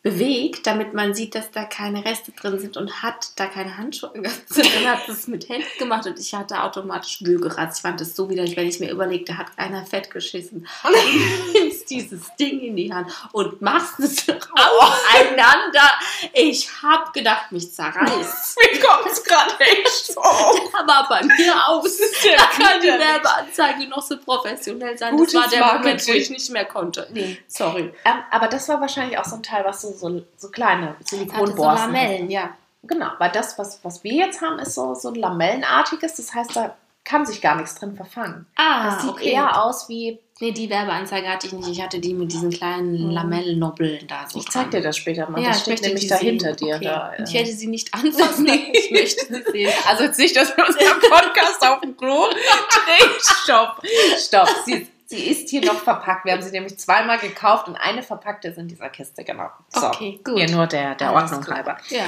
bewegt, 0.06 0.68
damit 0.68 0.94
man 0.94 1.16
sieht, 1.16 1.34
dass 1.34 1.50
da 1.50 1.64
keine 1.64 2.06
Reste 2.06 2.32
drin 2.32 2.60
sind 2.60 2.78
und 2.78 3.02
hat 3.02 3.32
da 3.38 3.48
keine 3.48 3.76
Handschuhe 3.76 4.12
drin, 4.14 4.88
hat 4.88 5.10
es 5.10 5.28
mit 5.28 5.50
Händen 5.50 5.66
gemacht 5.80 6.06
und 6.06 6.20
ich 6.20 6.32
hatte 6.36 6.62
automatisch 6.62 7.24
Wühlgeratz. 7.24 7.78
Ich 7.78 7.82
fand 7.82 8.00
das 8.00 8.16
so 8.16 8.30
widerlich, 8.30 8.56
wenn 8.56 8.68
ich 8.68 8.80
mir 8.80 8.92
überlegte, 8.92 9.36
hat 9.36 9.48
einer 9.58 9.84
fett 9.84 10.12
geschissen. 10.12 10.68
Und 10.84 10.94
du 10.94 11.60
nimmst 11.60 11.90
dieses 11.90 12.36
Ding 12.36 12.60
in 12.60 12.76
die 12.76 12.94
Hand 12.94 13.12
und 13.32 13.60
machst 13.64 14.00
es 14.00 14.30
auseinander. 14.30 15.90
Ich 16.34 16.70
hab 16.84 17.12
gedacht, 17.12 17.52
mich 17.52 17.74
zerreißt. 17.74 18.60
Mir 18.74 18.80
kommt 18.80 19.12
es 19.12 19.24
gerade 19.24 19.60
echt. 19.60 20.10
Der 20.16 20.88
war 20.88 21.08
bei 21.10 21.24
mir 21.24 21.68
aus. 21.68 22.00
ja 22.24 22.38
Da 22.38 22.46
kann 22.46 22.82
die. 22.82 22.88
Werbeanzeige 22.88 23.88
noch 23.88 24.02
so 24.02 24.18
professionell 24.18 24.98
sein. 24.98 25.16
Gutes 25.16 25.34
das 25.34 25.44
war 25.44 25.50
der 25.50 25.60
Moment, 25.60 25.84
wo 25.84 25.90
Marketing. 25.90 26.16
ich 26.16 26.30
nicht 26.30 26.50
mehr 26.52 26.66
konnte. 26.66 27.08
Nee, 27.12 27.38
sorry. 27.48 27.94
Ähm, 28.04 28.24
aber 28.32 28.48
das 28.48 28.68
war 28.70 28.80
wahrscheinlich 28.82 29.18
auch 29.18 29.26
so 29.26 29.36
ein 29.36 29.44
Teil, 29.44 29.64
was 29.66 29.82
so, 29.82 29.95
so, 29.98 30.22
so 30.38 30.50
kleine 30.50 30.90
Hatte 30.90 30.98
so 31.04 31.18
Silikonborsten 31.18 31.94
Lamellen, 31.94 32.30
ja. 32.30 32.50
Genau, 32.84 33.08
weil 33.18 33.32
das, 33.32 33.58
was, 33.58 33.80
was 33.84 34.04
wir 34.04 34.14
jetzt 34.14 34.42
haben, 34.42 34.60
ist 34.60 34.76
so, 34.76 34.94
so 34.94 35.10
ein 35.10 35.16
Lamellenartiges. 35.16 36.16
Das 36.16 36.34
heißt, 36.36 36.56
da 36.56 36.76
kann 37.04 37.26
sich 37.26 37.42
gar 37.42 37.56
nichts 37.56 37.76
drin 37.76 37.96
verfangen. 37.96 38.46
Ah, 38.56 38.92
Das 38.92 39.02
sieht 39.02 39.12
okay. 39.12 39.32
eher 39.32 39.64
aus 39.64 39.90
wie. 39.90 40.20
Nee, 40.42 40.52
die 40.52 40.70
Werbeanzeige 40.70 41.30
hatte 41.30 41.48
ich 41.48 41.54
nicht. 41.54 41.70
Ich 41.70 41.82
hatte 41.82 42.00
die 42.00 42.14
mit 42.14 42.32
diesen 42.32 42.50
kleinen 42.52 43.10
Lamellennobbeln 43.10 44.06
da 44.06 44.28
so 44.28 44.38
Ich 44.38 44.50
zeig 44.50 44.70
dir 44.70 44.82
das 44.82 44.98
später 44.98 45.30
mal. 45.30 45.42
Ja, 45.42 45.48
das 45.50 45.58
ich 45.60 45.64
steht 45.64 45.82
nämlich 45.82 46.08
da 46.08 46.16
hinter 46.18 46.52
dir. 46.54 46.76
Okay. 46.76 46.84
Da, 46.84 47.14
Ich 47.24 47.34
äh. 47.34 47.40
hätte 47.40 47.52
sie 47.54 47.68
nicht 47.68 47.94
anfassen, 47.94 48.50
aber 48.50 48.60
ich 48.74 48.92
möchte 48.92 49.26
sie 49.34 49.44
sehen. 49.52 49.72
Also 49.88 50.04
jetzt 50.04 50.20
nicht, 50.20 50.36
dass 50.36 50.56
wir 50.58 50.68
unseren 50.68 51.00
Podcast 51.10 51.66
auf 51.66 51.80
dem 51.82 51.96
Klo 51.96 52.28
drehen. 52.28 53.12
Stopp. 53.44 53.82
Stopp. 54.18 54.50
Sie, 54.66 54.88
sie 55.08 55.30
ist 55.30 55.50
hier 55.50 55.64
noch 55.66 55.76
verpackt. 55.80 56.26
Wir 56.26 56.34
haben 56.34 56.42
sie 56.42 56.52
nämlich 56.52 56.78
zweimal 56.80 57.18
gekauft 57.20 57.68
und 57.68 57.76
eine 57.76 58.04
verpackte 58.04 58.50
ist 58.50 58.58
in 58.58 58.68
dieser 58.68 58.90
Kiste, 58.90 59.24
genau. 59.24 59.50
So. 59.70 59.88
Okay, 59.88 60.20
gut. 60.24 60.38
Hier 60.38 60.50
nur 60.52 60.68
der, 60.68 60.96
der 60.96 61.14
Ordnung 61.14 61.46
halber. 61.48 61.78
Ja. 61.90 62.06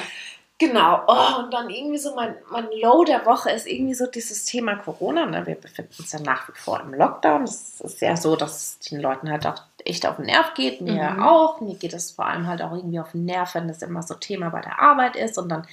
Genau. 0.59 1.03
Oh, 1.05 1.39
und 1.43 1.53
dann 1.53 1.69
irgendwie 1.69 1.99
so 1.99 2.15
mein, 2.15 2.33
mein 2.49 2.67
Low 2.81 3.03
der 3.03 3.27
Woche 3.27 3.51
ist 3.51 3.67
irgendwie 3.67 3.93
so 3.93 4.07
dieses 4.07 4.43
Thema 4.45 4.75
Corona. 4.75 5.27
Ne? 5.27 5.45
Wir 5.45 5.53
befinden 5.53 5.93
uns 5.99 6.11
ja 6.11 6.19
nach 6.19 6.47
wie 6.49 6.53
vor 6.59 6.79
im 6.79 6.95
Lockdown. 6.95 7.43
Es 7.43 7.79
ist 7.79 8.01
ja 8.01 8.17
so, 8.17 8.35
dass 8.35 8.55
es 8.55 8.79
den 8.89 8.99
Leuten 8.99 9.29
halt 9.29 9.45
auch 9.45 9.53
echt 9.85 10.07
auf 10.07 10.15
den 10.15 10.25
Nerv 10.25 10.55
geht. 10.55 10.81
Mir 10.81 11.11
Mhm. 11.11 11.21
auch. 11.21 11.61
Mir 11.61 11.75
geht 11.75 11.93
es 11.93 12.09
vor 12.11 12.25
allem 12.25 12.47
halt 12.47 12.63
auch 12.63 12.71
irgendwie 12.71 12.99
auf 12.99 13.11
den 13.11 13.25
Nerv, 13.25 13.53
wenn 13.53 13.67
das 13.67 13.83
immer 13.83 14.01
so 14.01 14.15
Thema 14.15 14.49
bei 14.49 14.61
der 14.61 14.81
Arbeit 14.81 15.15
ist 15.15 15.37
und 15.37 15.49
dann 15.49 15.67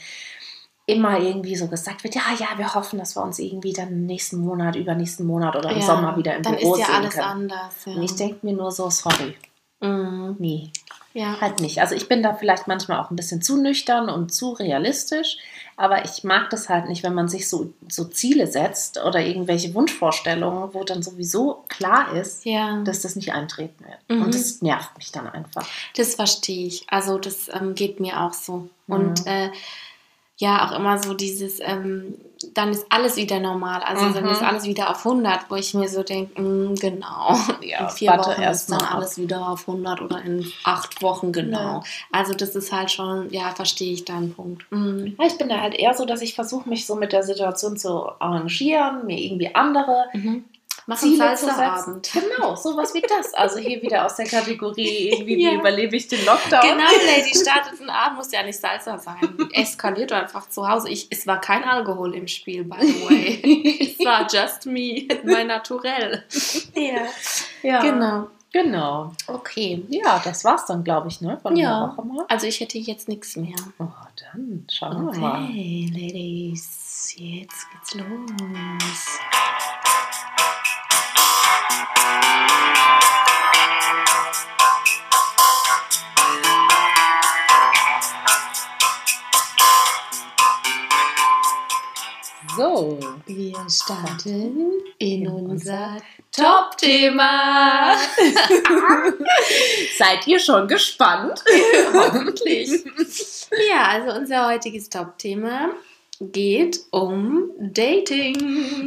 immer 0.86 1.18
irgendwie 1.18 1.56
so 1.56 1.68
gesagt 1.68 2.04
wird, 2.04 2.14
ja, 2.14 2.22
ja, 2.38 2.58
wir 2.58 2.74
hoffen, 2.74 2.98
dass 2.98 3.16
wir 3.16 3.22
uns 3.22 3.38
irgendwie 3.38 3.72
dann 3.72 4.04
nächsten 4.06 4.38
Monat, 4.38 4.76
übernächsten 4.76 5.26
Monat 5.26 5.56
oder 5.56 5.70
im 5.70 5.78
ja. 5.78 5.86
Sommer 5.86 6.16
wieder 6.16 6.36
im 6.36 6.42
Dann 6.42 6.56
Büro 6.56 6.74
ist 6.74 6.80
ja 6.80 6.86
sehen 6.86 6.94
alles 6.96 7.14
können. 7.14 7.26
anders. 7.26 7.74
Ja. 7.86 7.92
Und 7.94 8.02
ich 8.02 8.14
denke 8.16 8.38
mir 8.42 8.52
nur 8.52 8.70
so, 8.70 8.90
sorry, 8.90 9.34
Mhm. 9.80 10.36
nee, 10.38 10.70
ja. 11.12 11.40
halt 11.40 11.60
nicht. 11.60 11.80
Also 11.80 11.94
ich 11.94 12.08
bin 12.08 12.22
da 12.22 12.34
vielleicht 12.34 12.66
manchmal 12.66 13.00
auch 13.00 13.10
ein 13.10 13.16
bisschen 13.16 13.42
zu 13.42 13.60
nüchtern 13.60 14.08
und 14.08 14.32
zu 14.32 14.52
realistisch, 14.52 15.36
aber 15.76 16.04
ich 16.04 16.24
mag 16.24 16.48
das 16.50 16.68
halt 16.68 16.88
nicht, 16.88 17.02
wenn 17.02 17.14
man 17.14 17.28
sich 17.28 17.48
so, 17.48 17.72
so 17.88 18.04
Ziele 18.04 18.46
setzt 18.46 19.02
oder 19.02 19.20
irgendwelche 19.20 19.74
Wunschvorstellungen, 19.74 20.72
wo 20.72 20.84
dann 20.84 21.02
sowieso 21.02 21.64
klar 21.68 22.14
ist, 22.14 22.44
ja. 22.44 22.82
dass 22.84 23.02
das 23.02 23.16
nicht 23.16 23.32
eintreten 23.32 23.84
wird. 23.84 23.98
Mhm. 24.08 24.24
Und 24.24 24.34
das 24.34 24.62
nervt 24.62 24.96
mich 24.96 25.12
dann 25.12 25.28
einfach. 25.28 25.66
Das 25.96 26.14
verstehe 26.14 26.66
ich. 26.66 26.86
Also 26.88 27.18
das 27.18 27.48
ähm, 27.52 27.74
geht 27.74 28.00
mir 28.00 28.20
auch 28.22 28.32
so. 28.32 28.68
Mhm. 28.86 28.94
Und 28.94 29.26
äh, 29.26 29.50
ja, 30.38 30.66
auch 30.66 30.76
immer 30.78 30.98
so 30.98 31.14
dieses, 31.14 31.60
ähm, 31.60 32.14
dann 32.54 32.70
ist 32.70 32.84
alles 32.90 33.16
wieder 33.16 33.38
normal. 33.40 33.82
Also 33.82 34.10
dann 34.12 34.24
Mhm. 34.24 34.30
ist 34.30 34.42
alles 34.42 34.64
wieder 34.64 34.90
auf 34.90 35.04
100, 35.04 35.48
wo 35.48 35.54
ich 35.54 35.72
mir 35.74 35.88
so 35.88 36.02
denke, 36.02 36.40
mm, 36.42 36.74
genau. 36.74 37.36
Ja, 37.62 37.84
in 37.84 37.90
vier 37.90 38.10
Wochen 38.18 38.42
ist 38.42 38.70
dann 38.70 38.80
ab. 38.82 38.96
alles 38.96 39.16
wieder 39.16 39.48
auf 39.48 39.66
100 39.66 40.02
oder 40.02 40.20
in 40.22 40.44
acht 40.64 41.00
Wochen, 41.02 41.32
genau. 41.32 41.58
Ja. 41.58 41.82
Also 42.12 42.34
das 42.34 42.54
ist 42.56 42.72
halt 42.72 42.90
schon, 42.90 43.30
ja, 43.30 43.50
verstehe 43.54 43.92
ich 43.92 44.04
deinen 44.04 44.34
Punkt. 44.34 44.70
Mhm. 44.70 45.14
Ja, 45.18 45.26
Ich 45.26 45.38
bin 45.38 45.48
da 45.48 45.60
halt 45.60 45.74
eher 45.74 45.94
so, 45.94 46.04
dass 46.04 46.20
ich 46.20 46.34
versuche, 46.34 46.68
mich 46.68 46.84
so 46.84 46.96
mit 46.96 47.12
der 47.12 47.22
Situation 47.22 47.76
zu 47.76 48.08
arrangieren, 48.20 49.06
mir 49.06 49.18
irgendwie 49.18 49.54
andere 49.54 50.06
Mhm. 50.12 50.44
Machen 50.86 51.16
Salsa-Abend. 51.16 52.10
Genau, 52.12 52.54
sowas 52.56 52.92
wie 52.94 53.00
das. 53.00 53.32
Also 53.34 53.58
hier 53.58 53.80
wieder 53.80 54.04
aus 54.04 54.16
der 54.16 54.26
Kategorie, 54.26 55.10
irgendwie, 55.12 55.42
Ja. 55.42 55.52
wie 55.52 55.54
überlebe 55.56 55.96
ich 55.96 56.08
den 56.08 56.24
Lockdown? 56.26 56.60
Genau, 56.62 56.90
Lady, 57.06 57.34
startet 57.34 57.80
ein 57.80 57.88
Abend, 57.90 58.18
muss 58.18 58.30
ja 58.32 58.42
nicht 58.42 58.58
Salsa 58.60 58.98
sein. 58.98 59.16
Eskaliert 59.52 60.12
einfach 60.12 60.48
zu 60.48 60.68
Hause. 60.68 60.90
Ich, 60.90 61.06
es 61.10 61.26
war 61.26 61.40
kein 61.40 61.64
Alkohol 61.64 62.14
im 62.14 62.28
Spiel, 62.28 62.64
by 62.64 62.76
the 62.86 63.08
way. 63.08 63.94
es 63.98 64.04
war 64.04 64.26
just 64.30 64.66
me, 64.66 65.08
mein 65.24 65.46
Naturell. 65.46 66.24
Ja, 66.74 67.02
Ja, 67.62 67.80
genau. 67.80 68.28
Genau. 68.52 69.10
Okay. 69.26 69.82
Ja, 69.88 70.20
das 70.22 70.44
war's 70.44 70.64
dann, 70.66 70.84
glaube 70.84 71.08
ich, 71.08 71.20
ne? 71.20 71.38
Von 71.42 71.56
Ja. 71.56 71.92
Woche 71.96 72.06
mal. 72.06 72.24
Also 72.28 72.46
ich 72.46 72.60
hätte 72.60 72.78
jetzt 72.78 73.08
nichts 73.08 73.34
mehr. 73.34 73.56
Oh, 73.80 73.86
dann 74.32 74.64
schauen 74.70 75.12
wir 75.12 75.18
mal. 75.18 75.44
Okay, 75.44 75.90
Ladies, 75.92 77.14
jetzt 77.16 77.66
geht's 77.72 77.94
los. 77.94 79.18
So. 92.56 92.98
Wir 93.26 93.56
starten 93.68 94.70
in 94.98 95.26
unser 95.26 95.96
Top-Thema. 96.30 97.96
Seid 99.98 100.26
ihr 100.26 100.38
schon 100.38 100.68
gespannt? 100.68 101.42
Hoffentlich. 101.94 102.84
Ja, 103.70 103.84
also 103.88 104.18
unser 104.18 104.48
heutiges 104.48 104.88
Top-Thema 104.88 105.70
geht 106.18 106.80
um 106.90 107.50
Dating. 107.60 108.34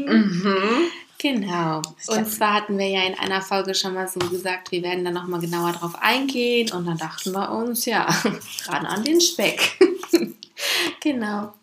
Mhm. 0.06 0.92
Genau. 1.20 1.82
Und 2.08 2.30
zwar 2.32 2.54
hatten 2.54 2.78
wir 2.78 2.88
ja 2.88 3.02
in 3.04 3.18
einer 3.18 3.42
Folge 3.42 3.74
schon 3.74 3.96
mal 3.96 4.08
so 4.08 4.20
gesagt, 4.20 4.72
wir 4.72 4.84
werden 4.84 5.04
da 5.04 5.10
nochmal 5.12 5.40
genauer 5.42 5.72
drauf 5.72 5.96
eingehen. 6.00 6.72
Und 6.72 6.86
dann 6.86 6.98
dachten 6.98 7.32
wir 7.32 7.52
uns, 7.52 7.86
ja, 7.86 8.08
ran 8.68 8.86
an 8.86 9.04
den 9.04 9.20
Speck. 9.20 9.80
genau. 11.02 11.54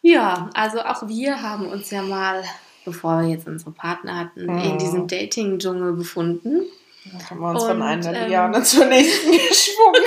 Ja, 0.00 0.48
also 0.54 0.80
auch 0.80 1.06
wir 1.06 1.42
haben 1.42 1.66
uns 1.68 1.90
ja 1.90 2.02
mal, 2.02 2.42
bevor 2.84 3.20
wir 3.20 3.28
jetzt 3.28 3.46
unsere 3.46 3.72
Partner 3.72 4.16
hatten, 4.20 4.48
in 4.48 4.74
Mhm. 4.74 4.78
diesem 4.78 5.06
Dating-Dschungel 5.06 5.92
befunden. 5.92 6.62
Dann 7.04 7.30
haben 7.30 7.40
wir 7.40 7.50
uns 7.50 7.62
Und, 7.62 7.68
von 7.68 7.82
einer 7.82 8.14
ähm, 8.14 8.28
Liane 8.28 8.62
zur 8.62 8.84
nächsten 8.86 9.30
geschwungen. 9.48 10.02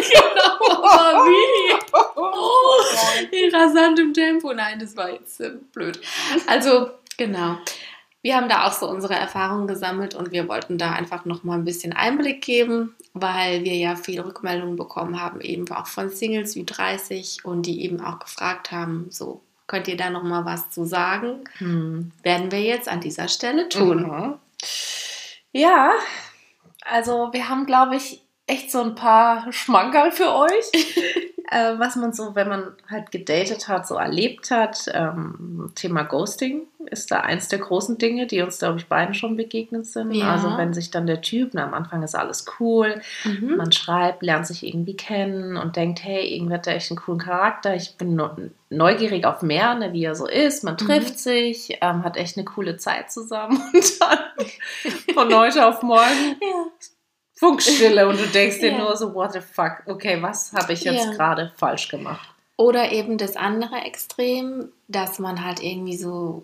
Aber 0.60 1.26
wie? 1.26 1.74
Oh, 2.16 3.36
in 3.36 3.54
rasantem 3.56 4.14
Tempo. 4.14 4.54
Nein, 4.54 4.80
das 4.80 4.96
war 4.96 5.12
jetzt 5.12 5.40
äh, 5.42 5.52
blöd. 5.74 6.00
Also, 6.48 6.90
genau. 7.18 7.58
Wir 8.22 8.36
haben 8.36 8.50
da 8.50 8.68
auch 8.68 8.74
so 8.74 8.88
unsere 8.88 9.16
Erfahrungen 9.16 9.68
gesammelt 9.68 10.14
und 10.14 10.32
wir 10.32 10.48
wollten 10.48 10.78
da 10.78 10.92
einfach 10.92 11.26
nochmal 11.26 11.58
ein 11.58 11.66
bisschen 11.66 11.94
Einblick 11.94 12.42
geben, 12.42 12.96
weil 13.14 13.64
wir 13.64 13.76
ja 13.76 13.96
viele 13.96 14.26
Rückmeldungen 14.26 14.76
bekommen 14.76 15.20
haben, 15.20 15.42
eben 15.42 15.70
auch 15.72 15.88
von 15.88 16.10
Singles 16.10 16.56
wie 16.56 16.66
30 16.66 17.44
und 17.44 17.66
die 17.66 17.84
eben 17.84 18.00
auch 18.00 18.20
gefragt 18.20 18.72
haben, 18.72 19.08
so 19.10 19.42
könnt 19.66 19.88
ihr 19.88 19.98
da 19.98 20.10
nochmal 20.10 20.46
was 20.46 20.70
zu 20.70 20.86
sagen? 20.86 21.46
Hm. 21.58 22.12
Werden 22.22 22.52
wir 22.52 22.62
jetzt 22.62 22.88
an 22.88 23.02
dieser 23.02 23.28
Stelle 23.28 23.70
tun. 23.70 24.04
Mhm. 24.04 24.34
Ja, 25.52 25.92
also 26.82 27.30
wir 27.32 27.50
haben, 27.50 27.66
glaube 27.66 27.96
ich, 27.96 28.22
echt 28.48 28.72
so 28.72 28.82
ein 28.82 28.96
paar 28.96 29.52
Schmankerl 29.54 30.12
für 30.12 30.34
euch, 30.36 30.72
äh, 31.52 31.74
was 31.78 31.96
man 31.96 32.12
so, 32.12 32.36
wenn 32.36 32.50
man 32.50 32.76
halt 32.90 33.12
gedatet 33.12 33.68
hat, 33.68 33.88
so 33.88 33.96
erlebt 33.96 34.52
hat. 34.52 34.86
Ähm, 34.94 35.72
Thema 35.76 36.04
Ghosting 36.04 36.64
ist 36.88 37.12
da 37.12 37.22
eins 37.22 37.48
der 37.48 37.60
großen 37.60 37.98
Dinge, 37.98 38.26
die 38.28 38.42
uns, 38.42 38.60
glaube 38.60 38.80
ich, 38.80 38.88
beiden 38.88 39.14
schon 39.14 39.38
begegnet 39.38 39.86
sind. 39.86 40.12
Ja. 40.14 40.32
Also 40.34 40.58
wenn 40.58 40.74
sich 40.74 40.92
dann 40.92 41.06
der 41.08 41.22
Typ, 41.22 41.52
na, 41.54 41.64
am 41.64 41.74
Anfang 41.74 42.04
ist 42.04 42.16
alles 42.16 42.46
cool, 42.60 43.00
Mhm. 43.24 43.56
man 43.56 43.72
schreibt, 43.72 44.24
lernt 44.24 44.48
sich 44.48 44.66
irgendwie 44.66 44.96
kennen 44.98 45.56
und 45.56 45.76
denkt, 45.78 46.04
hey, 46.04 46.36
irgendwie 46.36 46.56
hat 46.56 46.68
er 46.68 46.76
echt 46.76 46.90
einen 46.92 47.00
coolen 47.00 47.20
Charakter. 47.20 47.76
Ich 47.76 47.96
bin 47.98 48.16
neu- 48.16 48.50
neugierig 48.70 49.26
auf 49.26 49.42
mehr, 49.44 49.76
ne, 49.76 49.94
wie 49.94 50.04
er 50.04 50.16
so 50.16 50.28
ist. 50.28 50.64
Man 50.64 50.78
trifft 50.78 51.20
sich, 51.20 51.78
ähm, 51.82 52.04
hat 52.04 52.18
echt 52.18 52.36
eine 52.38 52.46
coole 52.46 52.76
Zeit 52.78 53.12
zusammen 53.12 53.62
und 53.74 54.02
dann 54.02 54.20
von 55.14 55.34
heute 55.34 55.66
auf 55.68 55.84
morgen 55.84 56.36
Ja. 56.42 56.66
Funkstille 57.42 58.08
und 58.08 58.20
du 58.20 58.28
denkst 58.28 58.60
dir 58.60 58.72
Ja. 58.74 58.78
nur 58.78 58.96
so, 58.96 59.16
what 59.16 59.34
the 59.34 59.42
fuck, 59.42 59.82
okay, 59.88 60.22
was 60.22 60.54
habe 60.54 60.74
ich 60.74 60.84
jetzt 60.84 61.06
Ja. 61.08 61.12
gerade 61.14 61.52
falsch 61.58 61.88
gemacht? 61.90 62.30
Oder 62.56 62.92
eben 62.92 63.18
das 63.18 63.36
andere 63.36 63.78
Extrem, 63.78 64.70
dass 64.88 65.18
man 65.18 65.44
halt 65.44 65.60
irgendwie 65.64 65.98
so 65.98 66.44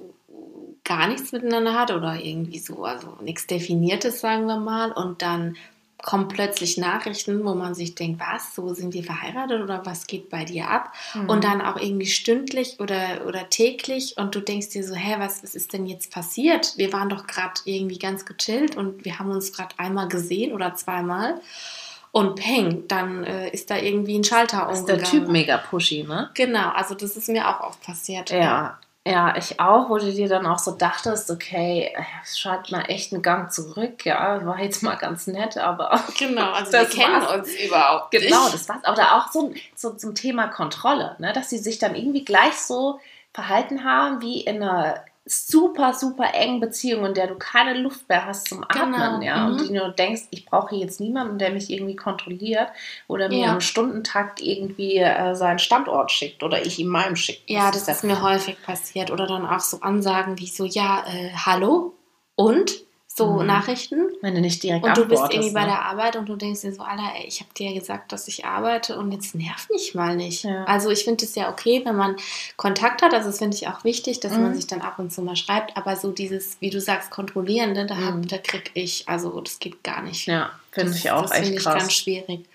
gar 0.84 1.08
nichts 1.08 1.32
miteinander 1.32 1.76
hat 1.80 1.92
oder 1.92 2.16
irgendwie 2.16 2.58
so, 2.58 2.84
also 2.84 3.16
nichts 3.22 3.46
Definiertes, 3.46 4.22
sagen 4.22 4.48
wir 4.48 4.58
mal, 4.58 4.92
und 4.92 5.22
dann 5.22 5.56
kommen 6.04 6.28
plötzlich 6.28 6.78
Nachrichten, 6.78 7.44
wo 7.44 7.56
man 7.56 7.74
sich 7.74 7.96
denkt, 7.96 8.22
was, 8.22 8.54
so 8.54 8.74
sind 8.74 8.94
wir 8.94 9.04
verheiratet 9.04 9.62
oder 9.62 9.86
was 9.86 10.06
geht 10.06 10.30
bei 10.30 10.46
dir 10.46 10.70
ab? 10.70 10.94
Mhm. 11.14 11.30
Und 11.30 11.44
dann 11.44 11.62
auch 11.62 11.78
irgendwie 11.78 12.06
stündlich 12.06 12.80
oder, 12.80 13.26
oder 13.26 13.50
täglich 13.50 14.16
und 14.18 14.36
du 14.36 14.40
denkst 14.40 14.70
dir 14.70 14.84
so, 14.84 14.94
hä, 14.94 15.16
was, 15.18 15.44
was 15.44 15.56
ist 15.56 15.74
denn 15.74 15.86
jetzt 15.88 16.12
passiert? 16.12 16.78
Wir 16.78 16.94
waren 16.94 17.10
doch 17.10 17.26
gerade 17.26 17.62
irgendwie 17.66 17.98
ganz 17.98 18.26
gechillt 18.26 18.78
und 18.78 19.06
wir 19.06 19.18
haben 19.18 19.32
uns 19.32 19.54
gerade 19.54 19.76
einmal 19.78 20.08
gesehen 20.08 20.54
oder 20.54 20.76
zweimal. 20.76 21.42
und 22.12 22.36
peng, 22.36 22.88
dann 22.88 23.24
äh, 23.24 23.50
ist 23.50 23.70
da 23.70 23.78
irgendwie 23.78 24.18
ein 24.18 24.24
Schalter 24.24 24.70
umgegangen. 24.70 25.04
Ist 25.04 25.14
der 25.14 25.20
Typ 25.20 25.30
mega 25.30 25.58
pushy, 25.58 26.04
ne? 26.04 26.30
Genau, 26.34 26.70
also 26.70 26.96
das 26.96 27.18
ist 27.18 27.28
mir 27.30 27.48
auch 27.48 27.60
oft 27.62 27.84
passiert. 27.84 28.32
Ja, 28.32 28.80
ja, 29.08 29.36
ich 29.38 29.60
auch, 29.60 29.90
wo 29.90 29.98
du 29.98 30.12
dir 30.12 30.28
dann 30.28 30.46
auch 30.46 30.60
so 30.60 30.72
dachtest, 30.72 31.32
okay, 31.32 31.96
schalt 32.26 32.72
mal 32.72 32.82
echt 32.90 33.14
einen 33.14 33.22
Gang 33.22 33.52
zurück, 33.52 34.06
ja, 34.06 34.46
war 34.46 34.60
jetzt 34.60 34.84
mal 34.84 34.96
ganz 34.96 35.28
nett, 35.28 35.58
aber. 35.58 36.04
Genau, 36.18 36.52
also 36.52 36.72
wir 36.74 36.86
kennen 36.86 37.26
uns 37.26 37.56
überhaupt 37.56 38.12
nicht. 38.12 38.26
Genau, 38.26 38.50
das 38.50 38.68
war's. 38.68 38.82
Oder 38.92 39.16
auch 39.16 39.32
so, 39.32 39.54
so 39.76 39.92
zum 39.92 40.16
Thema 40.16 40.48
Kontrolle, 40.48 41.16
ne, 41.20 41.32
dass 41.32 41.50
sie 41.50 41.60
sich 41.60 41.80
dann 41.80 41.96
irgendwie 41.96 42.26
gleich 42.26 42.56
so 42.56 43.00
verhalten 43.34 43.84
haben 43.84 44.22
wie 44.22 44.42
in 44.42 44.62
einer 44.62 45.06
super, 45.28 45.94
super 45.94 46.34
engen 46.34 46.60
Beziehung, 46.60 47.06
in 47.06 47.14
der 47.14 47.28
du 47.28 47.36
keine 47.36 47.74
Luft 47.80 48.08
mehr 48.10 48.26
hast 48.26 48.48
zum 48.48 48.64
Atmen, 48.64 48.94
genau. 48.94 49.22
ja, 49.22 49.48
mhm. 49.48 49.60
und 49.60 49.70
du 49.70 49.92
denkst, 49.92 50.24
ich 50.32 50.46
brauche 50.46 50.76
jetzt 50.76 51.00
niemanden, 51.00 51.38
der 51.38 51.52
mich 51.52 51.70
irgendwie 51.70 51.96
kontrolliert 51.96 52.70
oder 53.08 53.30
mir 53.30 53.46
ja. 53.46 53.54
im 53.54 53.62
Stundentakt 53.62 54.42
irgendwie 54.42 54.98
äh, 54.98 55.36
seinen 55.36 55.60
Standort 55.60 56.12
schickt 56.12 56.44
oder 56.44 56.66
ich 56.66 56.80
ihm 56.80 56.88
meinem 56.88 57.16
schicke. 57.16 57.42
Ja, 57.48 57.72
das, 57.72 57.86
das 57.86 57.98
ist 57.98 58.04
mir 58.04 58.22
häufig 58.22 58.62
passiert 58.64 59.12
oder 59.12 59.28
dann 59.28 59.46
auch 59.46 59.60
so 59.60 59.82
Ansagen 59.82 60.40
wie 60.40 60.48
so, 60.48 60.66
ja, 60.66 61.04
äh, 61.08 61.32
hallo 61.34 61.94
und 62.36 62.87
so 63.18 63.40
mhm. 63.40 63.48
Nachrichten. 63.48 64.10
Wenn 64.22 64.36
du 64.36 64.42
nicht 64.42 64.62
direkt 64.62 64.86
Und 64.86 64.96
du 64.96 65.06
bist 65.06 65.24
irgendwie 65.24 65.48
ne? 65.48 65.54
bei 65.54 65.66
der 65.66 65.82
Arbeit 65.82 66.16
und 66.16 66.30
du 66.30 66.36
denkst 66.36 66.62
dir 66.62 66.72
so, 66.72 66.84
Alter, 66.84 67.16
ey, 67.16 67.26
ich 67.26 67.40
habe 67.40 67.52
dir 67.56 67.72
ja 67.72 67.80
gesagt, 67.80 68.12
dass 68.12 68.28
ich 68.28 68.46
arbeite 68.46 68.98
und 68.98 69.12
jetzt 69.12 69.34
nerv 69.34 69.68
mich 69.72 69.96
mal 69.96 70.16
nicht. 70.16 70.44
Ja. 70.44 70.66
Also 70.66 70.92
ich 70.92 71.04
finde 71.04 71.26
es 71.26 71.34
ja 71.34 71.50
okay, 71.50 71.82
wenn 71.84 71.96
man 71.96 72.16
Kontakt 72.58 73.02
hat, 73.02 73.14
also 73.14 73.30
das 73.30 73.40
finde 73.40 73.58
ich 73.58 73.68
auch 73.68 73.84
wichtig, 73.84 74.20
dass 74.20 74.34
mhm. 74.34 74.44
man 74.44 74.56
sich 74.56 74.68
dann 74.68 74.82
ab 74.82 75.00
und 75.00 75.12
zu 75.12 75.24
mal 75.24 75.36
schreibt, 75.36 75.76
aber 75.76 75.96
so 75.96 76.12
dieses, 76.12 76.62
wie 76.62 76.70
du 76.70 76.80
sagst, 76.80 77.10
kontrollierende, 77.10 77.88
da, 77.88 77.96
mhm. 77.96 78.28
da 78.28 78.38
krieg 78.38 78.70
ich, 78.76 79.10
also 79.10 79.42
das 79.42 79.58
geht 79.58 79.84
gar 79.84 80.04
nicht. 80.04 80.28
Ja, 80.28 80.52
finde 80.72 80.94
ich 80.96 81.10
auch 81.10 81.24
das 81.24 81.32
echt 81.32 81.52
ich 81.52 81.64
krass. 81.64 81.80
ganz 81.80 81.94
schwierig. 81.94 82.46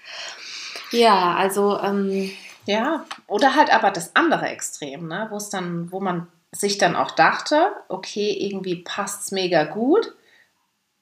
Ja, 0.93 1.35
also 1.35 1.79
ähm, 1.81 2.31
ja, 2.67 3.05
oder 3.27 3.57
halt 3.57 3.75
aber 3.75 3.91
das 3.91 4.15
andere 4.15 4.47
Extrem, 4.47 5.09
ne, 5.09 5.27
wo 5.31 5.37
es 5.39 5.51
dann, 5.51 5.91
wo 5.91 5.99
man 5.99 6.29
sich 6.53 6.79
dann 6.79 6.95
auch 6.95 7.11
dachte, 7.11 7.73
okay, 7.89 8.31
irgendwie 8.31 8.77
passt 8.77 9.23
es 9.23 9.33
mega 9.33 9.65
gut 9.65 10.13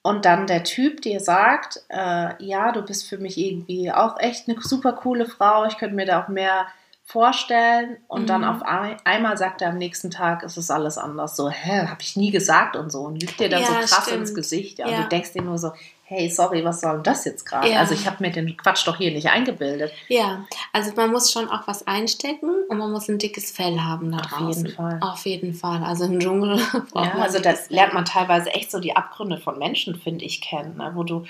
und 0.03 0.25
dann 0.25 0.47
der 0.47 0.65
Typ 0.65 1.03
dir 1.03 1.21
sagt, 1.21 1.83
äh, 1.89 2.43
ja, 2.43 2.73
du 2.73 2.83
bist 2.83 3.09
für 3.09 3.19
mich 3.19 3.37
irgendwie 3.37 3.93
auch 3.93 4.19
echt 4.19 4.49
eine 4.49 4.61
super 4.61 4.93
coole 4.93 5.27
Frau, 5.27 5.67
ich 5.67 5.77
könnte 5.77 5.97
mir 5.97 6.07
da 6.07 6.23
auch 6.23 6.29
mehr 6.29 6.67
vorstellen 7.05 7.97
und 8.07 8.23
mhm. 8.23 8.27
dann 8.27 8.45
auf 8.45 8.63
ein, 8.63 8.97
einmal 9.05 9.37
sagt 9.37 9.63
er 9.63 9.71
am 9.71 9.79
nächsten 9.79 10.11
Tag, 10.11 10.45
es 10.45 10.57
ist 10.57 10.71
alles 10.71 10.97
anders. 10.97 11.35
So, 11.35 11.51
hä, 11.51 11.89
habe 11.89 12.01
ich 12.01 12.17
nie 12.17 12.31
gesagt 12.31 12.77
und 12.77 12.91
so 12.91 13.01
und 13.01 13.21
lügt 13.21 13.41
dir 13.41 13.49
dann 13.49 13.63
ja, 13.63 13.67
so 13.67 13.75
krass 13.75 14.05
stimmt. 14.05 14.21
ins 14.21 14.35
Gesicht. 14.35 14.79
Ja, 14.79 14.89
ja. 14.89 14.97
Und 14.97 15.05
du 15.05 15.09
denkst 15.09 15.33
dir 15.33 15.43
nur 15.43 15.59
so, 15.59 15.73
hey, 16.11 16.29
sorry, 16.29 16.65
was 16.65 16.81
soll 16.81 16.95
denn 16.95 17.03
das 17.05 17.25
jetzt 17.25 17.45
gerade? 17.47 17.71
Ja. 17.71 17.79
Also 17.79 17.95
ich 17.95 18.05
habe 18.05 18.17
mir 18.19 18.33
den 18.33 18.57
Quatsch 18.57 18.85
doch 18.85 18.97
hier 18.97 19.13
nicht 19.13 19.29
eingebildet. 19.29 19.93
Ja, 20.09 20.45
also 20.73 20.91
man 20.97 21.13
muss 21.13 21.31
schon 21.31 21.49
auch 21.49 21.69
was 21.69 21.87
einstecken 21.87 22.51
und 22.69 22.79
man 22.79 22.91
muss 22.91 23.09
ein 23.09 23.19
dickes 23.19 23.53
Fell 23.53 23.79
haben 23.79 24.11
da 24.11 24.19
Auf 24.19 24.27
draußen. 24.27 24.65
jeden 24.65 24.77
Fall. 24.77 24.99
Auf 25.01 25.25
jeden 25.25 25.55
Fall. 25.55 25.85
Also 25.85 26.05
im 26.05 26.19
Dschungel. 26.19 26.61
Ja, 26.95 27.13
also 27.21 27.39
das 27.39 27.71
lernt 27.71 27.95
man 27.95 28.05
teilweise 28.05 28.51
echt 28.51 28.73
so 28.73 28.81
die 28.81 28.97
Abgründe 28.97 29.39
von 29.39 29.59
Menschen, 29.59 29.95
finde 29.95 30.25
ich, 30.25 30.41
kennen, 30.41 30.77
ne? 30.77 30.91
wo 30.95 31.05
du 31.05 31.25